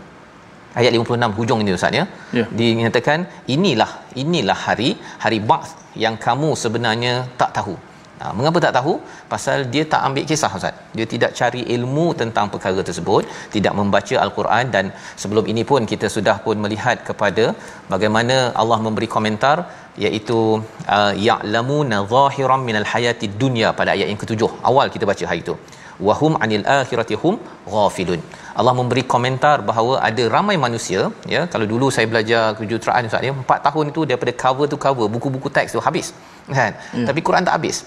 Ayat 0.79 0.91
56 0.95 1.37
hujung 1.37 1.59
ini 1.63 1.71
ustaz 1.77 1.99
ya. 1.99 2.05
Ya. 2.37 2.45
Dinyatakan 2.59 3.19
inilah 3.55 3.91
inilah 4.23 4.59
hari 4.67 4.89
hari 5.23 5.39
ba'th 5.51 5.71
yang 6.03 6.15
kamu 6.25 6.49
sebenarnya 6.63 7.13
tak 7.41 7.51
tahu. 7.57 7.75
Ha, 8.21 8.29
mengapa 8.37 8.57
tak 8.63 8.73
tahu? 8.77 8.93
Pasal 9.31 9.57
dia 9.73 9.83
tak 9.91 10.01
ambil 10.07 10.23
kisah 10.29 10.49
Ustaz. 10.57 10.75
Dia 10.97 11.05
tidak 11.13 11.31
cari 11.39 11.61
ilmu 11.75 12.05
tentang 12.19 12.45
perkara 12.53 12.81
tersebut, 12.89 13.23
tidak 13.55 13.73
membaca 13.79 14.15
al-Quran 14.25 14.65
dan 14.75 14.85
sebelum 15.21 15.45
ini 15.51 15.63
pun 15.69 15.89
kita 15.91 16.07
sudah 16.15 16.35
pun 16.45 16.61
melihat 16.63 17.01
kepada 17.07 17.45
bagaimana 17.93 18.35
Allah 18.61 18.79
memberi 18.85 19.09
komentar 19.15 19.57
iaitu 20.05 20.63
uh, 20.95 21.13
ya'lamuna 21.27 22.07
zahiran 22.13 22.63
minal 22.67 22.87
hayati 22.93 23.27
dunya 23.41 23.71
pada 23.79 23.91
ayat 23.95 24.07
yang 24.11 24.21
ketujuh. 24.23 24.51
Awal 24.69 24.87
kita 24.95 25.05
baca 25.11 25.25
hari 25.31 25.41
itu. 25.45 25.55
Wahum 26.07 26.33
anil 26.43 26.65
akhirati 26.79 27.15
hum 27.23 27.35
ghafilun 27.73 28.21
Allah 28.61 28.73
memberi 28.79 29.03
komentar 29.13 29.55
bahawa 29.69 29.93
ada 30.09 30.23
ramai 30.35 30.55
manusia 30.65 31.01
ya 31.35 31.41
kalau 31.53 31.67
dulu 31.73 31.87
saya 31.95 32.07
belajar 32.11 32.41
kejuruteraan 32.59 33.09
ustaz 33.09 33.27
ya 33.27 33.33
4 33.37 33.67
tahun 33.67 33.85
itu 33.93 34.01
daripada 34.09 34.33
cover 34.43 34.67
to 34.73 34.79
cover 34.85 35.07
buku-buku 35.15 35.49
teks 35.57 35.73
tu 35.75 35.81
habis 35.87 36.09
kan? 36.57 36.71
Yeah. 36.97 37.07
tapi 37.09 37.19
Quran 37.27 37.43
tak 37.47 37.55
habis. 37.57 37.77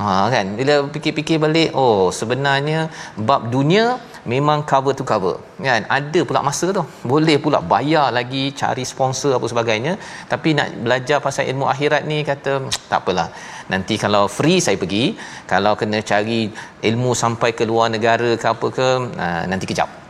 Ha 0.00 0.08
kan? 0.34 0.46
Bila 0.58 0.74
fikir-fikir 0.94 1.36
balik 1.44 1.70
oh 1.82 2.12
sebenarnya 2.18 2.80
bab 3.28 3.48
dunia 3.54 3.84
memang 4.32 4.58
cover 4.70 4.94
to 4.98 5.04
cover 5.12 5.34
kan? 5.68 5.82
Ada 5.98 6.20
pula 6.28 6.42
masa 6.48 6.68
tu. 6.78 6.84
Boleh 7.12 7.36
pula 7.44 7.60
bayar 7.72 8.06
lagi 8.18 8.44
cari 8.60 8.84
sponsor 8.92 9.32
apa 9.38 9.46
sebagainya. 9.52 9.94
Tapi 10.32 10.48
nak 10.58 10.68
belajar 10.84 11.18
pasal 11.26 11.48
ilmu 11.52 11.66
akhirat 11.74 12.04
ni 12.12 12.20
kata 12.30 12.52
tak 12.90 13.00
apalah. 13.02 13.28
Nanti 13.72 13.96
kalau 14.04 14.24
free 14.36 14.60
saya 14.66 14.76
pergi. 14.84 15.04
Kalau 15.52 15.74
kena 15.80 16.00
cari 16.12 16.40
ilmu 16.90 17.10
sampai 17.24 17.52
ke 17.58 17.64
luar 17.72 17.88
negara 17.96 18.30
ke 18.42 18.46
apa 18.54 18.66
ke 18.78 18.88
uh, 19.24 19.42
nanti 19.52 19.66
kejap 19.72 20.01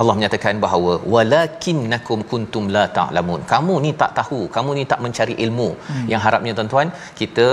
Allah 0.00 0.14
menyatakan 0.18 0.54
bahawa 0.64 0.92
walakinnakum 1.14 2.20
kuntum 2.30 2.64
la 2.76 2.84
ta'lamun. 2.98 3.42
Kamu 3.52 3.74
ni 3.84 3.90
tak 4.02 4.12
tahu, 4.20 4.40
kamu 4.56 4.70
ni 4.78 4.84
tak 4.92 5.02
mencari 5.04 5.34
ilmu. 5.44 5.68
Hmm. 5.88 6.06
Yang 6.12 6.22
harapnya 6.26 6.52
tuan-tuan 6.58 6.90
kita 7.20 7.48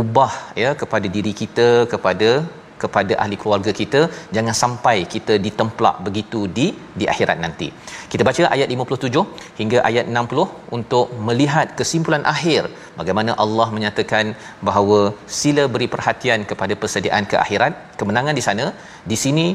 ubah 0.00 0.32
ya 0.62 0.70
kepada 0.82 1.06
diri 1.16 1.32
kita, 1.42 1.68
kepada 1.92 2.30
kepada 2.82 3.12
ahli 3.22 3.36
keluarga 3.42 3.72
kita 3.80 4.00
jangan 4.36 4.54
sampai 4.62 4.96
kita 5.14 5.34
ditemplak 5.46 5.96
begitu 6.06 6.40
di 6.56 6.66
di 7.00 7.04
akhirat 7.12 7.38
nanti. 7.44 7.68
Kita 8.12 8.22
baca 8.28 8.42
ayat 8.56 8.68
57 8.74 9.22
hingga 9.60 9.78
ayat 9.90 10.06
60 10.18 10.74
untuk 10.78 11.06
melihat 11.28 11.68
kesimpulan 11.78 12.24
akhir 12.34 12.62
bagaimana 12.98 13.32
Allah 13.44 13.68
menyatakan 13.76 14.34
bahawa 14.68 15.00
sila 15.38 15.64
beri 15.76 15.88
perhatian 15.94 16.42
kepada 16.50 16.76
persediaan 16.82 17.26
ke 17.32 17.38
akhirat, 17.44 17.72
kemenangan 18.00 18.36
di 18.40 18.44
sana. 18.48 18.66
Di 19.12 19.18
sini 19.24 19.46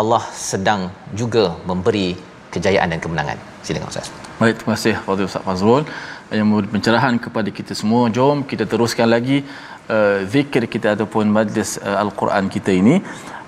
Allah 0.00 0.22
sedang 0.50 0.82
juga 1.20 1.44
memberi 1.68 2.08
kejayaan 2.54 2.90
dan 2.92 3.00
kemenangan. 3.04 3.38
Silakan 3.66 3.90
Ustaz. 3.92 4.08
Baik, 4.40 4.54
terima 4.58 4.74
kasih 4.76 4.94
Fadil 5.06 5.28
Ustaz 5.30 5.42
Fazrul 5.46 5.84
yang 6.38 6.46
memberi 6.50 6.68
pencerahan 6.74 7.16
kepada 7.24 7.48
kita 7.58 7.72
semua. 7.80 8.02
Jom 8.16 8.38
kita 8.50 8.64
teruskan 8.72 9.08
lagi 9.14 9.38
uh, 9.94 10.18
zikir 10.32 10.64
kita 10.74 10.88
ataupun 10.96 11.26
majlis 11.36 11.70
uh, 11.82 12.02
Al-Quran 12.04 12.46
kita 12.54 12.72
ini 12.82 12.96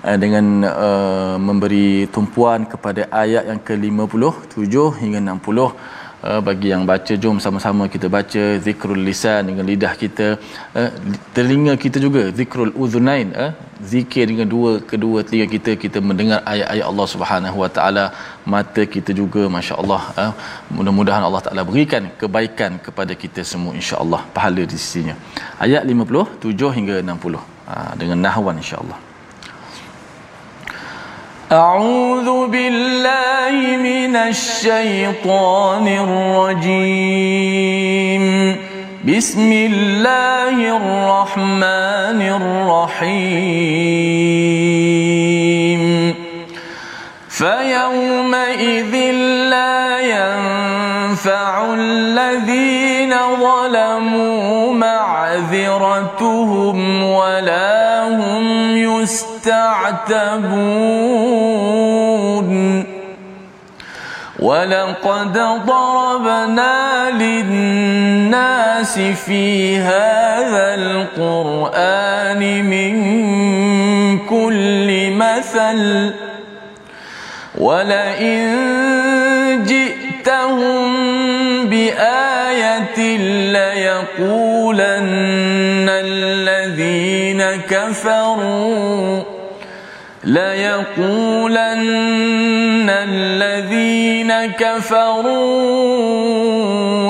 uh, 0.07 0.17
dengan 0.23 0.45
uh, 0.67 1.35
memberi 1.47 2.07
tumpuan 2.15 2.69
kepada 2.73 3.09
ayat 3.23 3.43
yang 3.51 3.61
ke-57 3.67 4.75
hingga 5.01 5.19
60 5.19 6.01
Uh, 6.23 6.39
bagi 6.39 6.67
yang 6.71 6.83
baca 6.87 7.13
jom 7.23 7.35
sama-sama 7.45 7.91
kita 7.93 8.07
baca 8.07 8.43
zikrul 8.65 9.01
lisan 9.07 9.41
dengan 9.49 9.67
lidah 9.67 9.91
kita 9.91 10.39
uh, 10.71 10.91
telinga 11.35 11.75
kita 11.75 11.99
juga 11.99 12.31
zikrul 12.31 12.71
uzunain 12.83 13.27
uh, 13.35 13.51
zikir 13.92 14.24
dengan 14.30 14.46
dua 14.54 14.70
kedua 14.90 15.18
telinga 15.26 15.46
kita 15.54 15.72
kita 15.84 15.98
mendengar 16.08 16.38
ayat-ayat 16.52 16.86
Allah 16.90 17.06
Subhanahu 17.14 17.56
Wa 17.62 17.70
Taala 17.76 18.04
mata 18.54 18.82
kita 18.94 19.10
juga 19.20 19.42
masya-Allah 19.56 20.02
uh, 20.22 20.32
mudah-mudahan 20.76 21.22
Allah 21.28 21.42
Taala 21.46 21.62
berikan 21.70 22.02
kebaikan 22.22 22.72
kepada 22.86 23.12
kita 23.22 23.40
semua 23.50 23.72
insya-Allah 23.80 24.20
pahala 24.36 24.62
di 24.72 24.76
sisinya 24.84 25.14
ayat 25.66 25.82
57 25.86 26.76
hingga 26.78 26.96
60 27.06 27.38
uh, 27.38 27.42
dengan 28.00 28.18
nahwan 28.28 28.58
insya-Allah 28.64 28.98
أعوذ 31.48 32.28
بالله 32.52 33.56
من 33.80 34.12
الشيطان 34.16 35.86
الرجيم 36.04 38.24
بسم 39.03 39.51
الله 39.51 40.55
الرحمن 40.79 42.21
الرحيم. 42.39 43.35
فيومئذ 47.29 48.93
لا 49.51 49.99
ينفع 49.99 51.73
الذين 51.73 53.13
ظلموا 53.43 54.73
معذرتهم 54.73 56.77
ولا 57.03 58.07
هم 58.07 58.77
يستعتبون. 58.77 60.13
ولقد 64.43 65.33
ضربنا 65.65 67.09
للناس 67.11 68.99
في 68.99 69.77
هذا 69.77 70.75
القرآن 70.75 72.65
من 72.65 72.93
كل 74.19 75.11
مثل 75.11 76.11
ولئن 77.57 78.43
جئتهم 79.63 80.93
بآية 81.69 83.17
ليقولن 83.53 84.93
الذين 85.89 87.41
كفروا 87.69 89.32
ليقولن 90.23 91.73
الذين 92.89 94.31
كفروا 94.45 95.23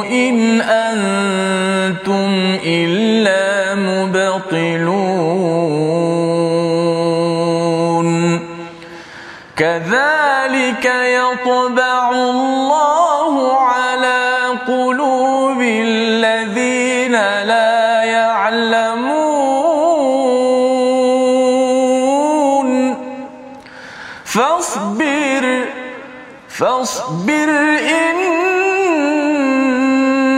إن 0.06 0.62
أنتم 0.62 2.58
إلا 2.66 3.76
مبطلون 3.76 5.14
كذلك 9.58 10.86
يطبع 10.86 12.12
الله 12.12 13.58
على 13.58 13.73
فاصبر 26.64 27.50
إن 27.92 28.16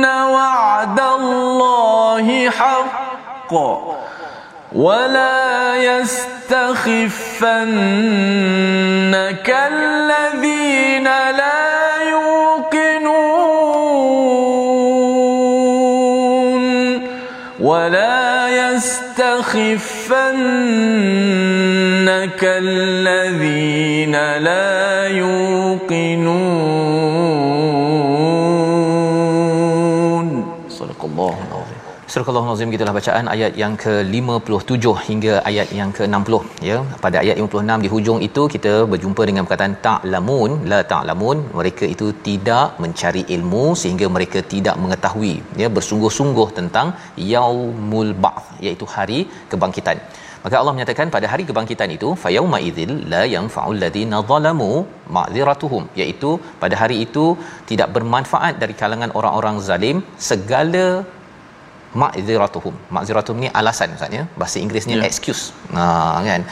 وعد 0.05 0.99
الله 0.99 2.49
حق. 2.49 3.53
ولا 4.75 5.75
يستخفنك 5.75 6.59
الذين 9.49 11.03
لا 11.03 12.01
يوقنون. 12.09 13.45
ولا 17.61 18.49
يستخفنك 18.49 19.31
الذين 22.43 24.15
لا 24.37 25.07
يوقنون. 25.07 25.74
صدق 30.80 31.00
الله 31.10 31.36
العظيم 31.48 31.80
Surah 32.12 32.26
Al-Nazim 32.30 32.70
gitulah 32.74 32.92
bacaan 32.96 33.26
ayat 33.32 33.52
yang 33.60 33.74
ke-57 33.82 34.84
hingga 35.08 35.34
ayat 35.50 35.68
yang 35.78 35.90
ke-60 35.96 36.34
ya 36.68 36.78
pada 37.04 37.16
ayat 37.22 37.36
56 37.42 37.84
di 37.84 37.88
hujung 37.92 38.18
itu 38.28 38.42
kita 38.54 38.72
berjumpa 38.92 39.22
dengan 39.28 39.42
perkataan 39.46 39.74
ta'lamun 39.84 40.50
la 40.72 40.80
ta'lamun 40.92 41.38
mereka 41.58 41.84
itu 41.94 42.06
tidak 42.28 42.66
mencari 42.84 43.22
ilmu 43.36 43.64
sehingga 43.82 44.08
mereka 44.16 44.40
tidak 44.54 44.74
mengetahui 44.84 45.34
ya 45.62 45.68
bersungguh-sungguh 45.76 46.48
tentang 46.58 46.90
yaumul 47.34 48.10
ba'th 48.26 48.48
iaitu 48.66 48.88
hari 48.94 49.20
kebangkitan 49.52 50.00
maka 50.45 50.55
Allah 50.61 50.73
menyatakan 50.75 51.07
pada 51.15 51.27
hari 51.31 51.43
kebangkitan 51.49 51.89
itu 51.95 52.09
fayauma 52.23 52.57
idzil 52.67 52.91
la 53.13 53.21
yanfa'ul 53.35 53.79
ladina 53.83 54.17
zalamu 54.31 54.69
ma'dziratuhum. 55.15 55.83
Iaitu 55.99 56.31
pada 56.63 56.75
hari 56.81 56.97
itu 57.05 57.25
tidak 57.69 57.89
bermanfaat 57.95 58.53
dari 58.61 58.75
kalangan 58.81 59.11
orang-orang 59.19 59.57
zalim 59.69 59.99
segala 60.29 60.85
ma'ziratuhum 62.01 62.75
ma'ziratuhum 62.95 63.39
ni 63.43 63.49
alasan 63.59 63.89
maksudnya 63.93 64.23
bahasa 64.39 64.57
Inggerisnya 64.63 64.95
yeah. 64.99 65.09
excuse. 65.09 65.43
Ha 65.77 65.85
kan? 66.29 66.43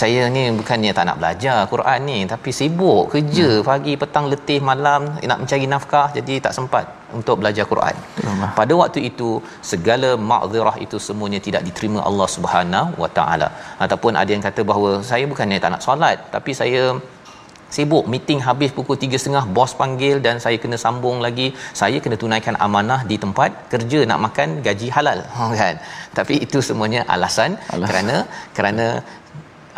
Saya 0.00 0.22
ni 0.34 0.42
bukannya 0.58 0.90
tak 0.96 1.04
nak 1.08 1.16
belajar 1.20 1.58
Quran 1.72 2.00
ni 2.10 2.18
tapi 2.32 2.50
sibuk 2.58 3.04
kerja. 3.12 3.48
Hmm. 3.52 3.66
pagi 3.70 3.92
petang 4.02 4.26
letih 4.32 4.60
malam 4.70 5.02
nak 5.30 5.38
mencari 5.42 5.66
nafkah 5.74 6.08
jadi 6.16 6.34
tak 6.46 6.52
sempat 6.58 6.84
untuk 7.18 7.36
belajar 7.40 7.64
Quran. 7.72 7.96
Allah. 8.30 8.50
Pada 8.60 8.74
waktu 8.82 9.00
itu 9.10 9.30
segala 9.72 10.10
ma'zirah 10.30 10.76
itu 10.84 10.98
semuanya 11.08 11.40
tidak 11.46 11.62
diterima 11.68 12.00
Allah 12.08 12.28
Subhanahu 12.36 13.02
Wa 13.02 13.10
Taala. 13.18 13.48
Ataupun 13.84 14.14
ada 14.22 14.30
yang 14.36 14.44
kata 14.48 14.62
bahawa 14.70 14.90
saya 15.10 15.26
bukannya 15.32 15.60
tak 15.64 15.72
nak 15.74 15.84
solat 15.86 16.18
tapi 16.34 16.52
saya 16.60 16.82
sibuk 17.74 18.04
meeting 18.12 18.40
habis 18.46 18.70
pukul 18.76 18.96
3.30 19.04 19.54
bos 19.56 19.72
panggil 19.80 20.16
dan 20.26 20.36
saya 20.44 20.56
kena 20.62 20.76
sambung 20.84 21.18
lagi 21.26 21.46
saya 21.80 21.98
kena 22.04 22.16
tunaikan 22.22 22.56
amanah 22.66 23.00
di 23.10 23.16
tempat 23.24 23.50
kerja 23.72 24.00
nak 24.10 24.20
makan 24.26 24.48
gaji 24.66 24.88
halal 24.96 25.20
kan 25.60 25.76
tapi 26.18 26.34
itu 26.46 26.60
semuanya 26.68 27.02
alasan 27.14 27.58
Alah. 27.74 27.88
kerana 27.90 28.16
kerana 28.58 28.86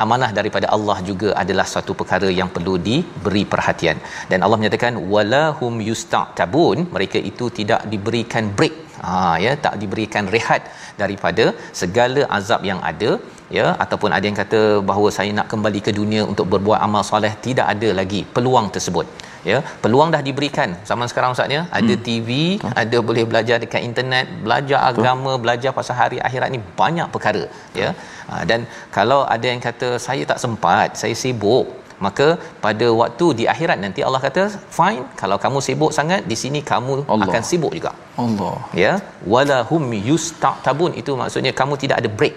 amanah 0.05 0.30
daripada 0.38 0.66
Allah 0.76 0.99
juga 1.11 1.28
adalah 1.42 1.66
satu 1.74 1.94
perkara 2.01 2.28
yang 2.40 2.51
perlu 2.57 2.74
diberi 2.88 3.44
perhatian. 3.55 3.99
Dan 4.30 4.38
Allah 4.44 4.59
menyatakan 4.61 4.94
walahum 5.14 5.74
yusta'tabun. 5.88 6.78
Mereka 6.96 7.20
itu 7.30 7.46
tidak 7.61 7.82
diberikan 7.94 8.46
break. 8.61 8.76
Ha 9.07 9.11
ya 9.44 9.51
tak 9.64 9.74
diberikan 9.82 10.24
rehat 10.34 10.62
daripada 11.03 11.44
segala 11.80 12.22
azab 12.38 12.62
yang 12.70 12.80
ada 12.90 13.11
ya 13.57 13.66
ataupun 13.84 14.11
ada 14.16 14.24
yang 14.28 14.38
kata 14.40 14.61
bahawa 14.88 15.09
saya 15.16 15.30
nak 15.38 15.46
kembali 15.53 15.80
ke 15.86 15.92
dunia 15.99 16.22
untuk 16.30 16.46
berbuat 16.53 16.80
amal 16.86 17.05
soleh 17.11 17.32
tidak 17.46 17.66
ada 17.74 17.90
lagi 18.01 18.20
peluang 18.36 18.68
tersebut 18.76 19.07
ya. 19.53 19.59
Peluang 19.84 20.11
dah 20.14 20.22
diberikan 20.28 20.70
zaman 20.90 21.07
sekarang 21.11 21.34
ustaznya 21.34 21.61
ada 21.78 21.94
hmm. 21.96 22.05
TV 22.07 22.28
Betul. 22.61 22.72
ada 22.82 22.99
boleh 23.09 23.24
belajar 23.30 23.57
dekat 23.64 23.82
internet 23.88 24.26
belajar 24.46 24.78
Betul. 24.80 25.03
agama 25.03 25.32
belajar 25.44 25.72
pasal 25.78 25.96
hari 26.03 26.18
akhirat 26.28 26.49
ni 26.55 26.61
banyak 26.80 27.09
perkara 27.16 27.44
ya. 27.82 27.90
Ha, 28.30 28.42
dan 28.51 28.61
kalau 28.96 29.20
ada 29.34 29.46
yang 29.53 29.61
kata 29.68 29.90
saya 30.07 30.24
tak 30.30 30.40
sempat 30.44 30.88
saya 31.03 31.14
sibuk 31.22 31.66
maka 32.07 32.26
pada 32.64 32.86
waktu 33.01 33.26
di 33.38 33.44
akhirat 33.53 33.78
nanti 33.84 34.01
Allah 34.07 34.20
kata 34.26 34.42
fine 34.78 35.03
kalau 35.20 35.36
kamu 35.44 35.59
sibuk 35.68 35.92
sangat 35.99 36.20
di 36.30 36.36
sini 36.42 36.61
kamu 36.72 36.94
Allah. 37.12 37.26
akan 37.26 37.42
sibuk 37.51 37.72
juga. 37.78 37.92
Allah. 38.24 38.57
Ya. 38.82 38.92
Wala 39.34 39.59
hum 39.70 39.86
yusta'tabun. 40.11 40.92
Itu 41.01 41.14
maksudnya 41.22 41.53
kamu 41.61 41.74
tidak 41.82 41.96
ada 42.01 42.11
break. 42.20 42.36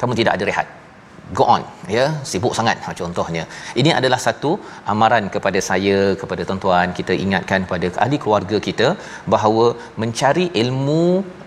Kamu 0.00 0.12
tidak 0.18 0.34
ada 0.36 0.44
rehat 0.50 0.68
go 1.38 1.44
on 1.54 1.62
ya 1.96 2.04
sibuk 2.30 2.54
sangat. 2.58 2.76
Ha, 2.86 2.90
contohnya 3.00 3.44
ini 3.80 3.90
adalah 3.98 4.20
satu 4.26 4.50
amaran 4.92 5.24
kepada 5.36 5.60
saya 5.70 5.96
kepada 6.20 6.42
tuan-tuan. 6.48 6.90
Kita 6.98 7.14
ingatkan 7.24 7.66
kepada 7.66 7.88
ahli 8.04 8.18
keluarga 8.24 8.58
kita 8.68 8.88
bahawa 9.34 9.66
mencari 10.02 10.46
ilmu 10.62 11.02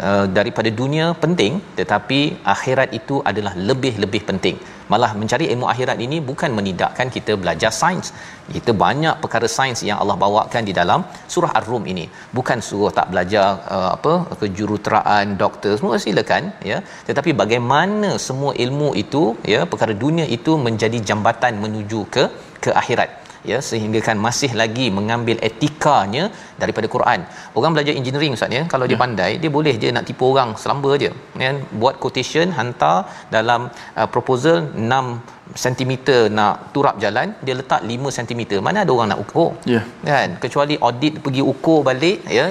uh, 0.07 0.25
daripada 0.39 0.71
dunia 0.81 1.07
penting 1.23 1.55
tetapi 1.79 2.19
akhirat 2.55 2.91
itu 2.99 3.17
adalah 3.31 3.53
lebih-lebih 3.69 4.23
penting 4.31 4.57
malah 4.91 5.11
mencari 5.19 5.45
ilmu 5.53 5.65
akhirat 5.73 5.97
ini 6.05 6.17
bukan 6.29 6.51
menidakkan 6.57 7.07
kita 7.15 7.33
belajar 7.41 7.71
sains. 7.81 8.09
Kita 8.55 8.73
banyak 8.83 9.15
perkara 9.23 9.47
sains 9.57 9.79
yang 9.89 9.97
Allah 10.03 10.17
bawakan 10.23 10.63
di 10.69 10.73
dalam 10.79 11.01
surah 11.33 11.51
ar-rum 11.59 11.85
ini. 11.93 12.05
Bukan 12.37 12.59
suruh 12.67 12.91
tak 12.99 13.07
belajar 13.13 13.45
uh, 13.75 13.89
apa 13.97 14.13
kejuruteraan 14.41 15.37
doktor 15.43 15.73
semua 15.79 16.01
silakan 16.05 16.51
ya. 16.71 16.79
Tetapi 17.09 17.33
bagaimana 17.43 18.11
semua 18.27 18.53
ilmu 18.65 18.91
itu 19.03 19.23
ya 19.53 19.61
perkara 19.73 19.95
dunia 20.05 20.27
itu 20.37 20.53
menjadi 20.67 20.99
jambatan 21.11 21.55
menuju 21.65 22.01
ke 22.15 22.25
ke 22.65 22.71
akhirat 22.81 23.28
ya 23.51 23.57
sehingga 23.69 23.99
kan 24.07 24.17
masih 24.25 24.51
lagi 24.61 24.85
mengambil 24.97 25.37
etikanya 25.49 26.23
daripada 26.61 26.87
Quran. 26.95 27.19
Orang 27.59 27.73
belajar 27.75 27.93
engineering 27.99 28.35
ustaz 28.37 28.55
ya, 28.57 28.63
kalau 28.73 28.85
ya. 28.85 28.91
dia 28.91 28.99
pandai 29.03 29.31
dia 29.41 29.51
boleh 29.57 29.75
je 29.81 29.89
nak 29.95 30.05
tipu 30.09 30.25
orang 30.33 30.51
selamba 30.61 30.91
je. 31.03 31.11
Kan 31.41 31.57
buat 31.81 31.97
quotation 32.03 32.49
hantar 32.59 32.97
dalam 33.35 33.69
uh, 33.99 34.07
proposal 34.15 34.57
6 34.75 35.59
cm 35.63 35.93
nak 36.37 36.55
turap 36.75 36.95
jalan 37.03 37.27
dia 37.45 37.55
letak 37.59 37.81
5 37.81 38.17
cm. 38.17 38.41
Mana 38.67 38.85
ada 38.85 38.91
orang 38.97 39.09
nak 39.13 39.21
ukur? 39.25 39.51
Ya. 39.73 39.81
Kan 40.11 40.29
kecuali 40.43 40.77
audit 40.87 41.15
pergi 41.25 41.43
ukur 41.53 41.79
balik 41.89 42.19
ya 42.39 42.47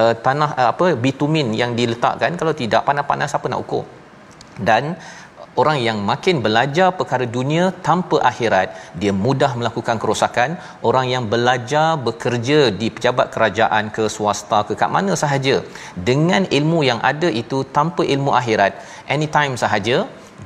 uh, 0.00 0.14
tanah 0.26 0.50
uh, 0.60 0.68
apa 0.72 0.86
bitumin 1.06 1.50
yang 1.62 1.72
diletakkan 1.78 2.32
kalau 2.40 2.54
tidak 2.62 2.82
panas-panas 2.88 3.32
apa 3.38 3.46
nak 3.52 3.62
ukur. 3.66 3.84
Dan 4.68 4.98
orang 5.60 5.78
yang 5.86 5.98
makin 6.10 6.36
belajar 6.46 6.88
perkara 6.98 7.26
dunia 7.36 7.64
tanpa 7.88 8.16
akhirat 8.30 8.68
dia 9.00 9.12
mudah 9.24 9.52
melakukan 9.60 9.96
kerosakan. 10.02 10.50
Orang 10.88 11.06
yang 11.14 11.24
belajar 11.32 11.88
bekerja 12.06 12.60
di 12.80 12.88
pejabat 12.96 13.26
kerajaan 13.34 13.84
ke 13.96 14.04
swasta 14.16 14.60
ke 14.68 14.74
kat 14.80 14.90
mana 14.96 15.14
sahaja 15.22 15.56
dengan 16.10 16.44
ilmu 16.58 16.80
yang 16.90 17.00
ada 17.10 17.28
itu 17.42 17.60
tanpa 17.76 18.02
ilmu 18.14 18.32
akhirat 18.40 18.72
anytime 19.14 19.54
sahaja 19.64 19.96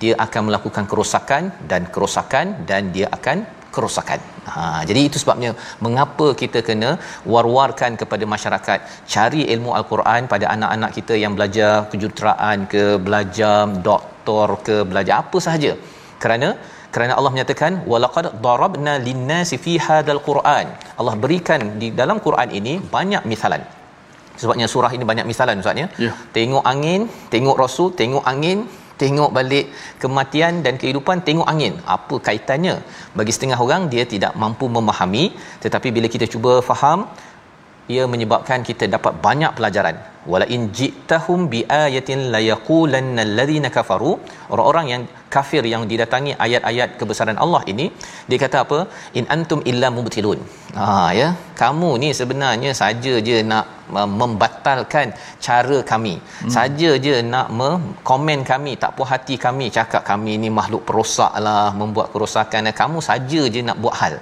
dia 0.02 0.14
akan 0.24 0.42
melakukan 0.48 0.84
kerosakan 0.90 1.42
dan 1.70 1.82
kerosakan 1.94 2.46
dan 2.68 2.82
dia 2.94 3.08
akan 3.16 3.38
kerosakan. 3.74 4.20
Ha 4.52 4.62
jadi 4.90 5.00
itu 5.08 5.18
sebabnya 5.22 5.50
mengapa 5.86 6.26
kita 6.42 6.60
kena 6.68 6.90
war-warkan 7.32 7.92
kepada 8.02 8.24
masyarakat 8.34 8.78
cari 9.14 9.42
ilmu 9.54 9.72
al-Quran 9.80 10.30
pada 10.34 10.46
anak-anak 10.54 10.92
kita 10.98 11.16
yang 11.24 11.34
belajar 11.38 11.72
kejuruteraan 11.92 12.58
ke 12.74 12.84
belajar 13.08 13.58
doktor 13.88 14.48
ke 14.68 14.76
belajar 14.92 15.14
apa 15.24 15.40
sahaja. 15.48 15.74
Kerana 16.24 16.50
kerana 16.94 17.12
Allah 17.18 17.30
menyatakan 17.34 17.72
walaqad 17.92 18.26
darabna 18.46 18.94
lin-nasi 19.06 19.56
fi 19.64 19.74
hadzal 19.86 20.22
Quran. 20.28 20.66
Allah 21.00 21.14
berikan 21.24 21.62
di 21.82 21.88
dalam 22.00 22.18
Quran 22.26 22.48
ini 22.58 22.74
banyak 22.96 23.24
misalan. 23.32 23.62
Sebabnya 24.40 24.66
surah 24.72 24.92
ini 24.96 25.04
banyak 25.10 25.26
misalan 25.30 25.62
ustaz 25.62 25.82
ya. 25.82 25.88
Yeah. 26.04 26.14
Tengok 26.36 26.64
angin, 26.72 27.00
tengok 27.34 27.56
rasul, 27.62 27.88
tengok 28.00 28.24
angin, 28.32 28.58
tengok 29.02 29.30
balik 29.38 29.66
kematian 30.02 30.62
dan 30.64 30.74
kehidupan 30.80 31.26
tengok 31.26 31.48
angin. 31.52 31.74
Apa 31.96 32.16
kaitannya? 32.28 32.74
Bagi 33.18 33.32
setengah 33.34 33.58
orang 33.64 33.84
dia 33.92 34.04
tidak 34.14 34.32
mampu 34.42 34.66
memahami. 34.76 35.24
Tetapi 35.64 35.88
bila 35.96 36.08
kita 36.14 36.28
cuba 36.34 36.52
faham 36.70 37.00
ia 37.94 38.04
menyebabkan 38.12 38.60
kita 38.68 38.84
dapat 38.94 39.14
banyak 39.26 39.52
pelajaran. 39.58 39.96
Wala 40.32 40.46
in 40.54 40.62
ji'tahum 40.78 41.40
biayatin 41.52 42.20
la 42.34 42.40
yaqulanna 42.50 43.22
alladhina 43.26 43.68
kafaru. 43.76 44.12
Orang-orang 44.52 44.86
yang 44.92 45.02
kafir 45.34 45.62
yang 45.72 45.82
didatangi 45.90 46.32
ayat-ayat 46.44 46.90
kebesaran 47.00 47.38
Allah 47.44 47.62
ini 47.72 47.86
dia 48.28 48.38
kata 48.44 48.58
apa? 48.64 48.78
In 49.18 49.26
antum 49.34 49.60
illa 49.70 49.90
mubtilun. 49.96 50.38
Ha 50.78 50.86
ya. 51.20 51.28
Kamu 51.62 51.90
ni 52.02 52.10
sebenarnya 52.20 52.70
saja 52.82 53.14
je 53.28 53.38
nak 53.52 53.66
membatalkan 54.20 55.08
cara 55.46 55.78
kami. 55.92 56.14
Hmm. 56.22 56.52
saja 56.56 56.90
je 57.06 57.16
nak 57.32 57.48
komen 58.10 58.40
kami 58.52 58.72
tak 58.82 58.94
puas 58.96 59.10
hati 59.12 59.34
kami 59.46 59.66
cakap 59.78 60.02
kami 60.10 60.38
ni 60.44 60.48
makhluk 60.58 60.84
perosak 60.88 61.34
lah 61.46 61.68
membuat 61.80 62.08
kerosakan 62.14 62.70
kamu 62.82 62.98
saja 63.10 63.42
je 63.54 63.60
nak 63.68 63.78
buat 63.82 63.96
hal 64.02 64.16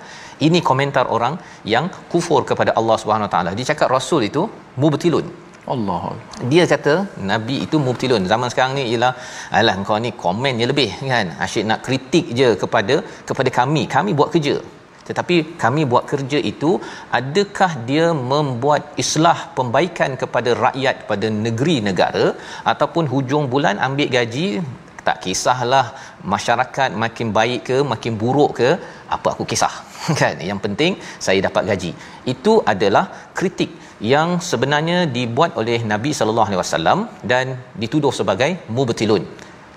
ini 0.47 0.61
komentar 0.71 1.05
orang 1.17 1.37
yang 1.75 1.87
kufur 2.13 2.41
kepada 2.51 2.73
Allah 2.81 2.97
Subhanahu 3.03 3.29
Wa 3.29 3.33
Taala 3.35 3.53
dia 3.59 3.69
cakap 3.73 3.89
rasul 3.97 4.23
itu 4.31 4.45
mubtilun 4.83 5.29
Allah. 5.75 6.03
Dia 6.51 6.65
kata 6.73 6.95
nabi 7.31 7.57
itu 7.67 7.77
mubtilun. 7.87 8.25
Zaman 8.33 8.49
sekarang 8.53 8.73
ni 8.79 8.85
ialah 8.91 9.13
alah 9.59 9.75
kau 9.89 9.99
ni 10.05 10.11
komen 10.25 10.61
je 10.61 10.67
lebih 10.73 10.91
kan. 11.13 11.29
Asyik 11.47 11.65
nak 11.71 11.81
kritik 11.87 12.27
je 12.39 12.49
kepada 12.63 12.97
kepada 13.29 13.51
kami. 13.61 13.85
Kami 13.97 14.13
buat 14.21 14.31
kerja. 14.37 14.57
tetapi 15.09 15.37
kami 15.63 15.83
buat 15.93 16.05
kerja 16.11 16.39
itu 16.51 16.71
adakah 17.19 17.71
dia 17.89 18.07
membuat 18.33 18.83
islah 19.03 19.39
pembaikan 19.57 20.11
kepada 20.23 20.51
rakyat 20.65 20.97
pada 21.11 21.27
negeri 21.47 21.77
negara 21.89 22.27
ataupun 22.73 23.11
hujung 23.13 23.47
bulan 23.55 23.83
ambil 23.87 24.09
gaji 24.17 24.47
tak 25.07 25.19
kisahlah 25.25 25.87
masyarakat 26.35 26.91
makin 27.05 27.29
baik 27.39 27.63
ke 27.69 27.79
makin 27.93 28.15
buruk 28.23 28.53
ke 28.61 28.71
apa 29.17 29.29
aku 29.35 29.47
kisah 29.53 29.75
kan 30.21 30.35
yang 30.51 30.61
penting 30.65 30.93
saya 31.27 31.39
dapat 31.49 31.63
gaji 31.71 31.93
itu 32.35 32.55
adalah 32.73 33.05
kritik 33.39 33.71
yang 34.13 34.29
sebenarnya 34.51 34.99
dibuat 35.17 35.53
oleh 35.61 35.79
Nabi 35.93 36.11
sallallahu 36.19 36.49
alaihi 36.49 36.63
wasallam 36.63 36.99
dan 37.33 37.47
dituduh 37.83 38.15
sebagai 38.21 38.51
mubtilun 38.77 39.25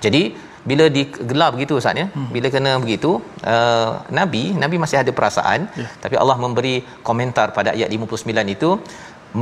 jadi 0.06 0.24
bila 0.70 0.86
digelar 0.98 1.50
begitu 1.56 1.74
ustaz 1.80 2.02
ya 2.02 2.06
hmm. 2.10 2.30
bila 2.36 2.48
kena 2.54 2.74
begitu 2.84 3.10
uh, 3.54 3.90
nabi 4.20 4.44
nabi 4.64 4.76
masih 4.84 4.98
ada 5.02 5.12
perasaan 5.18 5.62
yeah. 5.82 5.92
tapi 6.04 6.16
Allah 6.22 6.38
memberi 6.44 6.76
komentar 7.08 7.48
pada 7.58 7.72
ayat 7.76 7.90
59 7.96 8.56
itu 8.56 8.70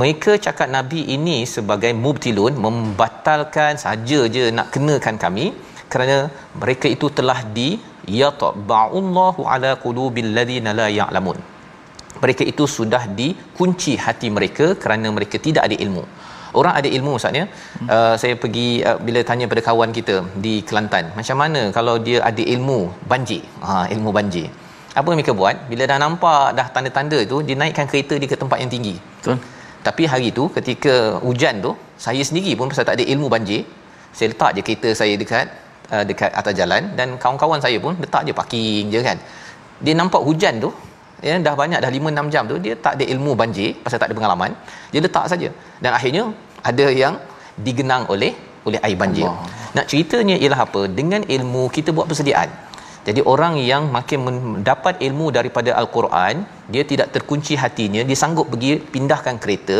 mereka 0.00 0.32
cakap 0.46 0.68
nabi 0.76 1.00
ini 1.16 1.36
sebagai 1.54 1.92
mubtilun 2.04 2.54
membatalkan 2.64 3.78
saja 3.84 4.20
je 4.34 4.44
nak 4.58 4.68
kenakan 4.74 5.16
kami 5.24 5.46
kerana 5.92 6.18
mereka 6.62 6.86
itu 6.96 7.06
telah 7.18 7.38
di 7.56 7.68
yatba'ullahu 8.20 9.42
ala 9.54 9.70
qulubil 9.84 10.30
ladina 10.38 10.72
la 10.80 10.86
ya'lamun. 11.00 11.38
Mereka 12.22 12.42
itu 12.52 12.64
sudah 12.76 13.02
dikunci 13.20 13.92
hati 14.04 14.28
mereka 14.36 14.66
kerana 14.82 15.08
mereka 15.16 15.36
tidak 15.46 15.62
ada 15.68 15.76
ilmu. 15.84 16.04
Orang 16.60 16.74
ada 16.78 16.88
ilmu 16.96 17.10
maksudnya 17.16 17.44
hmm. 17.48 17.88
uh, 17.94 18.14
saya 18.22 18.34
pergi 18.42 18.68
uh, 18.88 18.98
bila 19.06 19.20
tanya 19.28 19.46
pada 19.52 19.62
kawan 19.68 19.90
kita 19.98 20.16
di 20.44 20.54
Kelantan 20.68 21.04
macam 21.18 21.36
mana 21.42 21.60
kalau 21.76 21.94
dia 22.06 22.18
ada 22.30 22.42
ilmu 22.54 22.80
banjir? 23.12 23.40
Ha 23.64 23.88
ilmu 23.94 24.12
banjir. 24.18 24.46
Apa 24.92 25.06
yang 25.08 25.18
mereka 25.20 25.32
buat? 25.40 25.56
Bila 25.70 25.88
dah 25.90 25.98
nampak 26.04 26.52
dah 26.58 26.66
tanda-tanda 26.74 27.18
tu 27.30 27.40
dia 27.46 27.56
naikkan 27.62 27.88
kereta 27.88 28.20
dia 28.20 28.28
ke 28.32 28.36
tempat 28.42 28.60
yang 28.62 28.70
tinggi. 28.74 28.94
Betul. 29.00 29.38
Tapi 29.86 30.02
hari 30.12 30.28
tu 30.38 30.44
ketika 30.56 30.94
hujan 31.24 31.64
tu 31.64 31.72
saya 32.06 32.22
sendiri 32.28 32.52
pun 32.58 32.68
pasal 32.72 32.84
tak 32.88 33.00
ada 33.00 33.04
ilmu 33.14 33.32
banjir 33.32 33.64
saya 34.16 34.28
letak 34.32 34.50
je 34.56 34.62
kereta 34.66 34.88
saya 35.00 35.14
dekat 35.22 35.46
uh, 35.94 36.04
dekat 36.10 36.30
atas 36.40 36.54
jalan 36.60 36.82
dan 36.98 37.08
kawan-kawan 37.22 37.60
saya 37.66 37.78
pun 37.84 37.94
letak 38.04 38.22
je 38.28 38.34
parking 38.40 38.84
je 38.94 39.02
kan 39.08 39.18
dia 39.84 39.94
nampak 40.00 40.22
hujan 40.28 40.56
tu 40.64 40.70
ya 41.26 41.34
dah 41.46 41.54
banyak 41.62 41.80
dah 41.84 41.90
5 41.98 42.14
6 42.14 42.34
jam 42.34 42.44
tu 42.52 42.56
dia 42.64 42.74
tak 42.84 42.94
ada 42.96 43.04
ilmu 43.14 43.32
banjir 43.40 43.70
pasal 43.84 43.98
tak 44.02 44.08
ada 44.10 44.16
pengalaman 44.18 44.50
dia 44.92 45.00
letak 45.06 45.26
saja 45.32 45.48
dan 45.84 45.90
akhirnya 45.98 46.24
ada 46.70 46.86
yang 47.02 47.14
digenang 47.66 48.04
oleh 48.14 48.32
oleh 48.68 48.80
air 48.86 48.98
banjir. 49.02 49.26
Allah. 49.28 49.48
Nak 49.76 49.86
ceritanya 49.90 50.36
ialah 50.42 50.60
apa? 50.66 50.82
Dengan 50.98 51.22
ilmu 51.36 51.62
kita 51.76 51.90
buat 51.96 52.06
persediaan. 52.10 52.50
Jadi 53.06 53.20
orang 53.32 53.54
yang 53.70 53.84
makin 53.96 54.18
mendapat 54.26 54.94
ilmu 55.06 55.26
daripada 55.36 55.70
al-Quran, 55.80 56.34
dia 56.74 56.82
tidak 56.90 57.08
terkunci 57.14 57.54
hatinya, 57.62 58.02
dia 58.08 58.16
sanggup 58.22 58.46
pergi 58.52 58.72
pindahkan 58.94 59.36
kereta, 59.42 59.78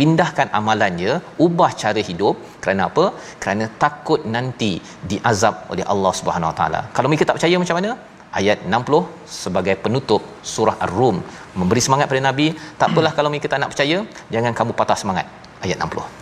pindahkan 0.00 0.48
amalannya, 0.60 1.12
ubah 1.46 1.70
cara 1.82 2.02
hidup. 2.10 2.36
Kerana 2.62 2.82
apa? 2.90 3.04
Kerana 3.42 3.66
takut 3.84 4.22
nanti 4.36 4.72
diazab 5.10 5.56
oleh 5.74 5.86
Allah 5.94 6.12
Subhanahu 6.20 6.50
Wa 6.52 6.56
Taala. 6.60 6.80
Kalau 6.96 7.10
mereka 7.12 7.26
tak 7.30 7.38
percaya 7.38 7.58
macam 7.64 7.78
mana? 7.80 7.92
ayat 8.38 8.58
60 8.74 9.02
sebagai 9.42 9.74
penutup 9.84 10.22
surah 10.52 10.76
Ar-Rum. 10.86 11.16
Memberi 11.60 11.82
semangat 11.86 12.06
pada 12.10 12.22
Nabi. 12.30 12.46
Tak 12.80 12.88
apalah 12.94 13.12
kalau 13.18 13.30
mereka 13.32 13.50
tak 13.52 13.60
nak 13.62 13.70
percaya 13.74 13.98
jangan 14.34 14.52
kamu 14.58 14.72
patah 14.80 14.98
semangat. 15.02 15.26
Ayat 15.64 15.78
60 15.86 16.20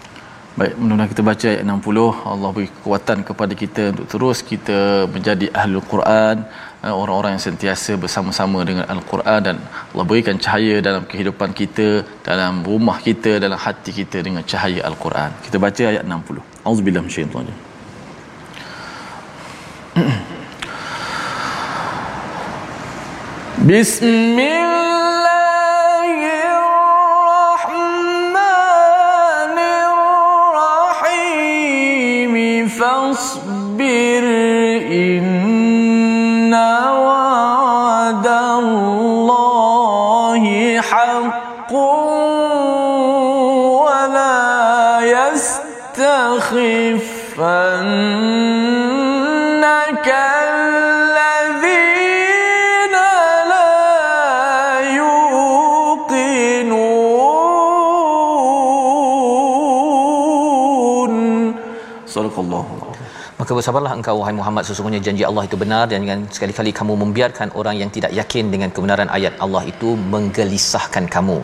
Baik, 0.59 0.74
mudah-mudahan 0.74 1.11
kita 1.12 1.22
baca 1.29 1.47
ayat 1.51 1.64
60 1.70 2.31
Allah 2.31 2.49
beri 2.55 2.68
kekuatan 2.76 3.18
kepada 3.29 3.55
kita 3.61 3.83
untuk 3.93 4.07
terus 4.12 4.39
kita 4.53 4.79
menjadi 5.14 5.47
ahlul 5.61 5.85
Quran 5.93 6.37
orang-orang 7.02 7.32
yang 7.36 7.44
sentiasa 7.48 7.91
bersama-sama 8.04 8.60
dengan 8.70 8.86
Al-Quran 8.94 9.39
dan 9.48 9.58
Allah 9.91 10.06
berikan 10.12 10.36
cahaya 10.46 10.76
dalam 10.88 11.04
kehidupan 11.12 11.50
kita 11.60 11.88
dalam 12.30 12.54
rumah 12.72 12.98
kita 13.08 13.32
dalam 13.46 13.60
hati 13.66 13.91
kita 14.00 14.18
dengan 14.28 14.44
cahaya 14.54 14.82
Al-Quran 14.89 15.32
kita 15.46 15.58
baca 15.66 15.84
ayat 15.94 16.04
60 16.04 16.68
Auzubillah 16.68 17.04
minasyaitanir 17.06 17.58
بسم 23.64 24.39
الله 24.39 26.20
الرحمن 27.56 28.38
الرحيم 31.04 32.34
فاصبر 32.68 34.24
إن 35.04 35.16
يستخفنك 46.48 47.04
Maka 63.49 63.57
bersabarlah 63.61 63.93
engkau 63.99 64.15
wahai 64.21 64.33
Muhammad. 64.39 64.63
Sesungguhnya 64.69 64.99
janji 65.05 65.23
Allah 65.29 65.43
itu 65.49 65.57
benar 65.61 65.83
dan 65.91 66.05
jangan 66.07 66.25
sekali-kali 66.37 66.71
kamu 66.79 66.95
membiarkan 67.03 67.49
orang 67.61 67.77
yang 67.81 67.91
tidak 67.95 68.13
yakin 68.19 68.45
dengan 68.55 68.69
kebenaran 68.77 69.09
ayat 69.17 69.41
Allah 69.45 69.63
itu 69.71 69.91
menggelisahkan 70.15 71.05
kamu. 71.15 71.37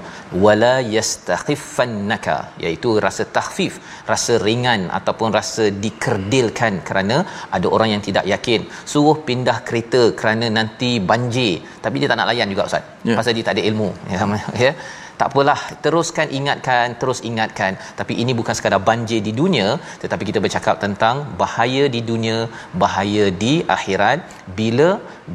Wala 0.45 0.75
yastakhiffannaka 0.97 2.37
iaitu 2.65 2.91
rasa 3.07 3.25
takhfif 3.37 3.81
rasa 4.11 4.37
ringan 4.47 4.83
ataupun 4.99 5.33
rasa 5.39 5.65
dikerdilkan 5.85 6.85
kerana 6.89 7.17
ada 7.57 7.67
orang 7.77 7.97
yang 7.97 8.03
tidak 8.09 8.29
yakin. 8.33 8.69
Suruh 8.93 9.17
pindah 9.31 9.57
kereta 9.71 10.03
kerana 10.21 10.53
nanti 10.59 10.91
banjir. 11.13 11.65
Tapi 11.87 12.05
dia 12.05 12.11
tak 12.13 12.21
nak 12.21 12.29
layan 12.33 12.53
juga 12.53 12.69
ustaz. 12.69 12.85
Ya. 13.09 13.17
pasal 13.21 13.33
dia 13.39 13.47
tak 13.49 13.57
ada 13.57 13.65
ilmu. 13.71 13.89
Ya, 14.13 14.21
ya 14.67 14.73
tak 15.21 15.29
apalah 15.31 15.61
teruskan 15.85 16.29
ingatkan 16.39 16.97
terus 17.01 17.21
ingatkan. 17.31 17.73
Tapi 17.99 18.15
ini 18.23 18.33
bukan 18.41 18.55
sekadar 18.59 18.83
banjir 18.89 19.21
di 19.29 19.33
dunia 19.41 19.69
tetapi 20.03 20.25
kita 20.31 20.41
bercakap 20.45 20.77
tentang 20.85 21.17
bahaya 21.43 21.85
di 21.95 22.01
dunia 22.11 22.37
bahaya 22.83 23.27
di 23.45 23.55
akhirat. 23.77 24.19
Bila 24.59 24.89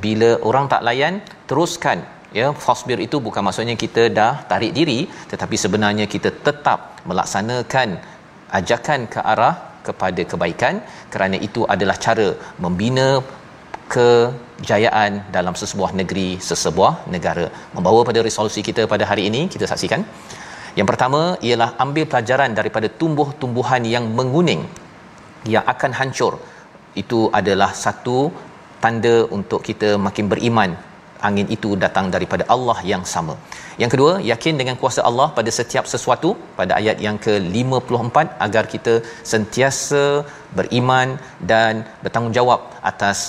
bila 0.03 0.29
orang 0.49 0.67
tak 0.73 0.85
layan 0.89 1.15
teruskan. 1.49 1.99
Ya 2.37 2.47
fasbir 2.65 2.99
itu 3.05 3.17
bukan 3.27 3.41
maksudnya 3.45 3.75
kita 3.83 4.03
dah 4.17 4.33
tarik 4.51 4.73
diri 4.77 4.99
tetapi 5.31 5.55
sebenarnya 5.63 6.05
kita 6.13 6.29
tetap 6.47 6.79
melaksanakan 7.09 7.89
ajakan 8.59 9.01
ke 9.13 9.19
arah 9.31 9.55
kepada 9.87 10.21
kebaikan. 10.31 10.75
Kerana 11.13 11.37
itu 11.47 11.63
adalah 11.73 11.97
cara 12.05 12.27
membina 12.63 13.07
kejayaan 13.93 15.11
dalam 15.35 15.53
sesebuah 15.61 15.91
negeri, 15.99 16.29
sesebuah 16.49 16.93
negara. 17.15 17.45
Membawa 17.75 18.01
pada 18.09 18.19
resolusi 18.27 18.61
kita 18.69 18.83
pada 18.93 19.05
hari 19.11 19.23
ini, 19.29 19.41
kita 19.53 19.65
saksikan. 19.71 20.03
Yang 20.77 20.87
pertama 20.91 21.21
ialah 21.47 21.69
ambil 21.85 22.05
pelajaran 22.11 22.51
daripada 22.59 22.87
tumbuh-tumbuhan 23.01 23.83
yang 23.93 24.05
menguning 24.19 24.61
yang 25.53 25.65
akan 25.73 25.91
hancur. 25.99 26.33
Itu 27.01 27.19
adalah 27.39 27.71
satu 27.85 28.17
tanda 28.83 29.15
untuk 29.37 29.61
kita 29.69 29.89
makin 30.07 30.25
beriman 30.31 30.71
angin 31.27 31.47
itu 31.55 31.69
datang 31.83 32.07
daripada 32.15 32.43
Allah 32.55 32.77
yang 32.91 33.03
sama. 33.13 33.35
Yang 33.81 33.91
kedua, 33.93 34.11
yakin 34.31 34.55
dengan 34.61 34.75
kuasa 34.81 35.01
Allah 35.09 35.27
pada 35.37 35.51
setiap 35.59 35.85
sesuatu 35.93 36.29
pada 36.59 36.73
ayat 36.79 36.97
yang 37.05 37.17
ke-54 37.25 38.17
agar 38.45 38.63
kita 38.73 38.93
sentiasa 39.31 40.03
beriman 40.57 41.09
dan 41.51 41.83
bertanggungjawab 42.03 42.61
atas 42.91 43.19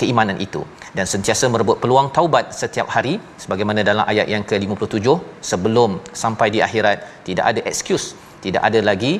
keimanan 0.00 0.38
itu. 0.46 0.62
Dan 0.96 1.06
sentiasa 1.12 1.46
merebut 1.52 1.78
peluang 1.82 2.08
taubat 2.16 2.56
setiap 2.62 2.88
hari 2.96 3.14
sebagaimana 3.42 3.86
dalam 3.90 4.04
ayat 4.12 4.26
yang 4.34 4.44
ke-57 4.50 5.06
sebelum 5.50 6.00
sampai 6.22 6.48
di 6.54 6.60
akhirat 6.66 6.98
tidak 7.28 7.44
ada 7.52 7.60
excuse 7.70 8.06
tidak 8.44 8.62
ada 8.68 8.80
lagi 8.90 9.12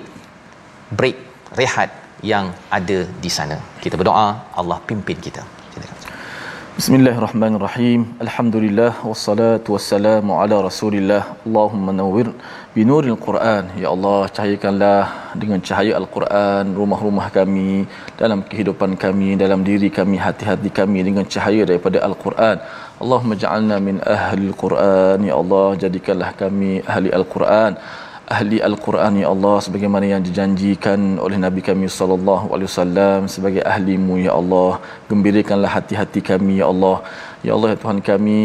break 0.99 1.17
rehat 1.61 1.91
yang 2.33 2.47
ada 2.79 2.99
di 3.25 3.31
sana. 3.39 3.57
Kita 3.85 3.95
berdoa 4.01 4.27
Allah 4.61 4.79
pimpin 4.89 5.21
kita 5.29 5.60
Bismillahirrahmanirrahim. 6.79 8.15
Alhamdulillah 8.25 9.03
wassalatu 9.03 9.75
wassalamu 9.75 10.39
ala 10.39 10.57
Rasulillah. 10.67 11.35
Allahumma 11.43 11.91
nawwir 11.91 12.31
binuril 12.77 13.19
Quran. 13.27 13.65
Ya 13.83 13.89
Allah, 13.95 14.31
cahayakanlah 14.37 15.35
dengan 15.43 15.59
cahaya 15.69 15.99
Al-Quran 16.01 16.71
rumah-rumah 16.81 17.27
kami, 17.39 17.91
dalam 18.23 18.47
kehidupan 18.51 18.95
kami, 19.05 19.35
dalam 19.35 19.67
diri 19.67 19.91
kami, 19.99 20.17
hati-hati 20.27 20.71
kami 20.71 21.03
dengan 21.09 21.27
cahaya 21.27 21.67
daripada 21.67 22.07
Al-Quran. 22.09 22.63
Allahumma 23.03 23.35
ja'alna 23.43 23.83
min 23.89 23.99
ahli 24.17 24.47
Al-Quran. 24.53 25.27
Ya 25.27 25.35
Allah, 25.43 25.69
jadikanlah 25.75 26.31
kami 26.39 26.73
ahli 26.87 27.11
Al-Quran 27.11 27.75
ahli 28.35 28.59
al-Quran 28.69 29.15
ya 29.23 29.29
Allah 29.35 29.57
sebagaimana 29.67 30.07
yang 30.13 30.23
dijanjikan 30.27 31.01
oleh 31.25 31.39
Nabi 31.45 31.61
kami 31.69 31.87
sallallahu 31.99 32.55
alaihi 32.55 32.69
wasallam 32.71 33.27
sebagai 33.35 33.63
ahlimu 33.73 34.23
ya 34.27 34.33
Allah 34.41 34.79
gembirakanlah 35.11 35.71
hati-hati 35.77 36.23
kami 36.31 36.63
ya 36.63 36.69
Allah. 36.73 36.97
Ya 37.47 37.53
Allah 37.57 37.69
ya 37.73 37.79
Tuhan 37.83 37.99
kami 38.11 38.43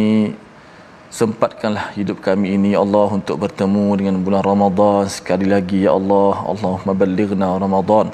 Sempatkanlah 1.15 1.83
hidup 1.97 2.17
kami 2.25 2.47
ini 2.55 2.69
ya 2.75 2.79
Allah 2.85 3.07
untuk 3.17 3.35
bertemu 3.43 3.83
dengan 3.99 4.15
bulan 4.23 4.43
Ramadan 4.47 5.03
sekali 5.13 5.47
lagi 5.53 5.77
ya 5.85 5.91
Allah. 5.99 6.33
Allahumma 6.51 6.93
ballighna 7.01 7.49
Ramadan. 7.63 8.07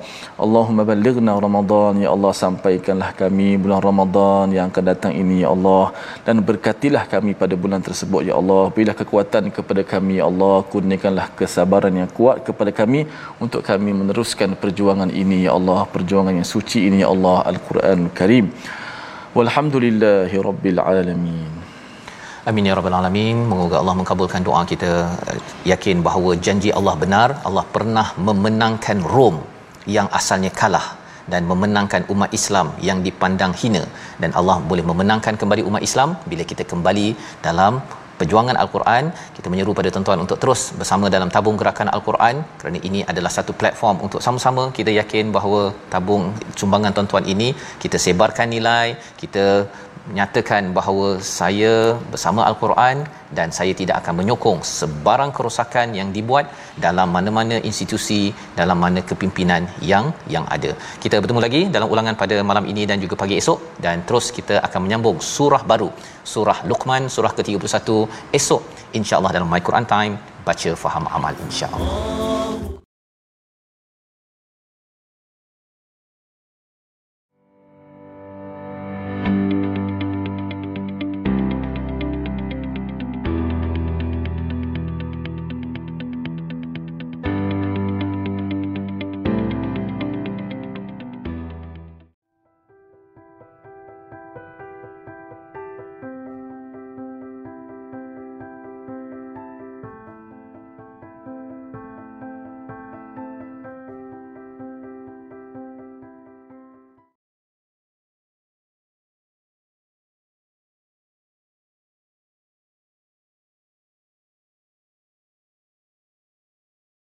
Allahumma 0.44 0.84
ballighna 0.90 1.34
Ramadan 1.46 1.94
ya 2.04 2.10
Allah 2.16 2.34
sampaikanlah 2.42 3.10
kami 3.22 3.48
bulan 3.64 3.82
Ramadan 3.88 4.54
yang 4.56 4.66
akan 4.70 4.86
datang 4.92 5.14
ini 5.22 5.38
ya 5.44 5.50
Allah 5.56 5.86
dan 6.28 6.46
berkatilah 6.50 7.04
kami 7.14 7.34
pada 7.42 7.58
bulan 7.64 7.82
tersebut 7.88 8.22
ya 8.30 8.36
Allah. 8.42 8.62
Berilah 8.76 8.96
kekuatan 9.02 9.50
kepada 9.58 9.82
kami 9.94 10.22
ya 10.22 10.28
Allah. 10.30 10.56
Kurniakanlah 10.74 11.28
kesabaran 11.42 11.98
yang 12.02 12.12
kuat 12.20 12.46
kepada 12.50 12.70
kami 12.82 13.02
untuk 13.46 13.66
kami 13.72 13.98
meneruskan 14.02 14.54
perjuangan 14.62 15.10
ini 15.24 15.40
ya 15.48 15.58
Allah. 15.58 15.80
Perjuangan 15.96 16.38
yang 16.38 16.50
suci 16.54 16.86
ini 16.92 17.02
ya 17.02 17.10
Allah 17.16 17.38
Al-Quran 17.54 18.14
Karim. 18.22 18.54
Walhamdulillahi 19.34 20.38
Rabbil 20.50 20.82
Alamin. 20.94 21.61
Amin 22.50 22.68
ya 22.68 22.74
rabbal 22.78 22.96
alamin. 23.00 23.38
Moga 23.50 23.76
Allah 23.80 23.94
mengabulkan 23.98 24.42
doa 24.48 24.62
kita. 24.72 24.92
Yakin 25.72 25.98
bahawa 26.08 26.32
janji 26.46 26.70
Allah 26.78 26.96
benar. 27.04 27.30
Allah 27.48 27.66
pernah 27.76 28.08
memenangkan 28.28 28.98
Rom 29.14 29.38
yang 29.96 30.08
asalnya 30.20 30.52
kalah 30.62 30.88
dan 31.34 31.46
memenangkan 31.52 32.10
umat 32.14 32.34
Islam 32.40 32.68
yang 32.88 33.00
dipandang 33.06 33.54
hina 33.62 33.84
dan 34.22 34.32
Allah 34.40 34.58
boleh 34.70 34.86
memenangkan 34.90 35.38
kembali 35.42 35.64
umat 35.70 35.84
Islam 35.88 36.10
bila 36.32 36.44
kita 36.52 36.64
kembali 36.72 37.08
dalam 37.48 37.74
perjuangan 38.20 38.58
Al-Quran 38.64 39.04
kita 39.38 39.48
menyeru 39.52 39.74
pada 39.80 39.90
tuan-tuan 39.94 40.20
untuk 40.26 40.38
terus 40.42 40.62
bersama 40.80 41.06
dalam 41.16 41.30
tabung 41.36 41.58
gerakan 41.62 41.90
Al-Quran 41.96 42.36
kerana 42.62 42.80
ini 42.90 43.00
adalah 43.12 43.32
satu 43.38 43.54
platform 43.62 43.98
untuk 44.06 44.22
sama-sama 44.26 44.64
kita 44.78 44.94
yakin 45.00 45.34
bahawa 45.38 45.62
tabung 45.94 46.26
sumbangan 46.62 46.94
tuan-tuan 46.98 47.26
ini 47.34 47.50
kita 47.84 48.00
sebarkan 48.06 48.50
nilai 48.56 48.88
kita 49.22 49.46
menyatakan 50.10 50.64
bahawa 50.78 51.08
saya 51.38 51.74
bersama 52.12 52.42
Al-Quran 52.50 52.98
dan 53.38 53.50
saya 53.58 53.74
tidak 53.82 53.96
akan 54.02 54.14
menyokong 54.22 54.60
sebarang 54.78 55.32
kerosakan 55.38 55.94
yang 56.00 56.10
dibuat 56.16 56.46
dalam 56.86 57.08
mana-mana 57.16 57.58
institusi 57.70 58.22
dalam 58.60 58.78
mana 58.84 59.02
kepimpinan 59.10 59.70
yang 59.92 60.08
yang 60.36 60.46
ada. 60.56 60.74
Kita 61.04 61.22
bertemu 61.22 61.42
lagi 61.46 61.62
dalam 61.76 61.88
ulangan 61.94 62.18
pada 62.24 62.38
malam 62.52 62.68
ini 62.74 62.86
dan 62.92 63.00
juga 63.06 63.18
pagi 63.24 63.38
esok 63.42 63.60
dan 63.86 64.04
terus 64.10 64.28
kita 64.38 64.58
akan 64.68 64.82
menyambung 64.88 65.18
surah 65.36 65.64
baru, 65.72 65.90
surah 66.34 66.60
Luqman 66.72 67.06
surah 67.16 67.34
ke-31 67.38 67.90
esok 68.40 68.62
insya-Allah 69.00 69.34
dalam 69.38 69.50
My 69.54 69.64
Quran 69.70 69.88
Time 69.96 70.16
baca 70.50 70.72
faham 70.84 71.06
amal 71.18 71.34
insya-Allah. 71.48 72.81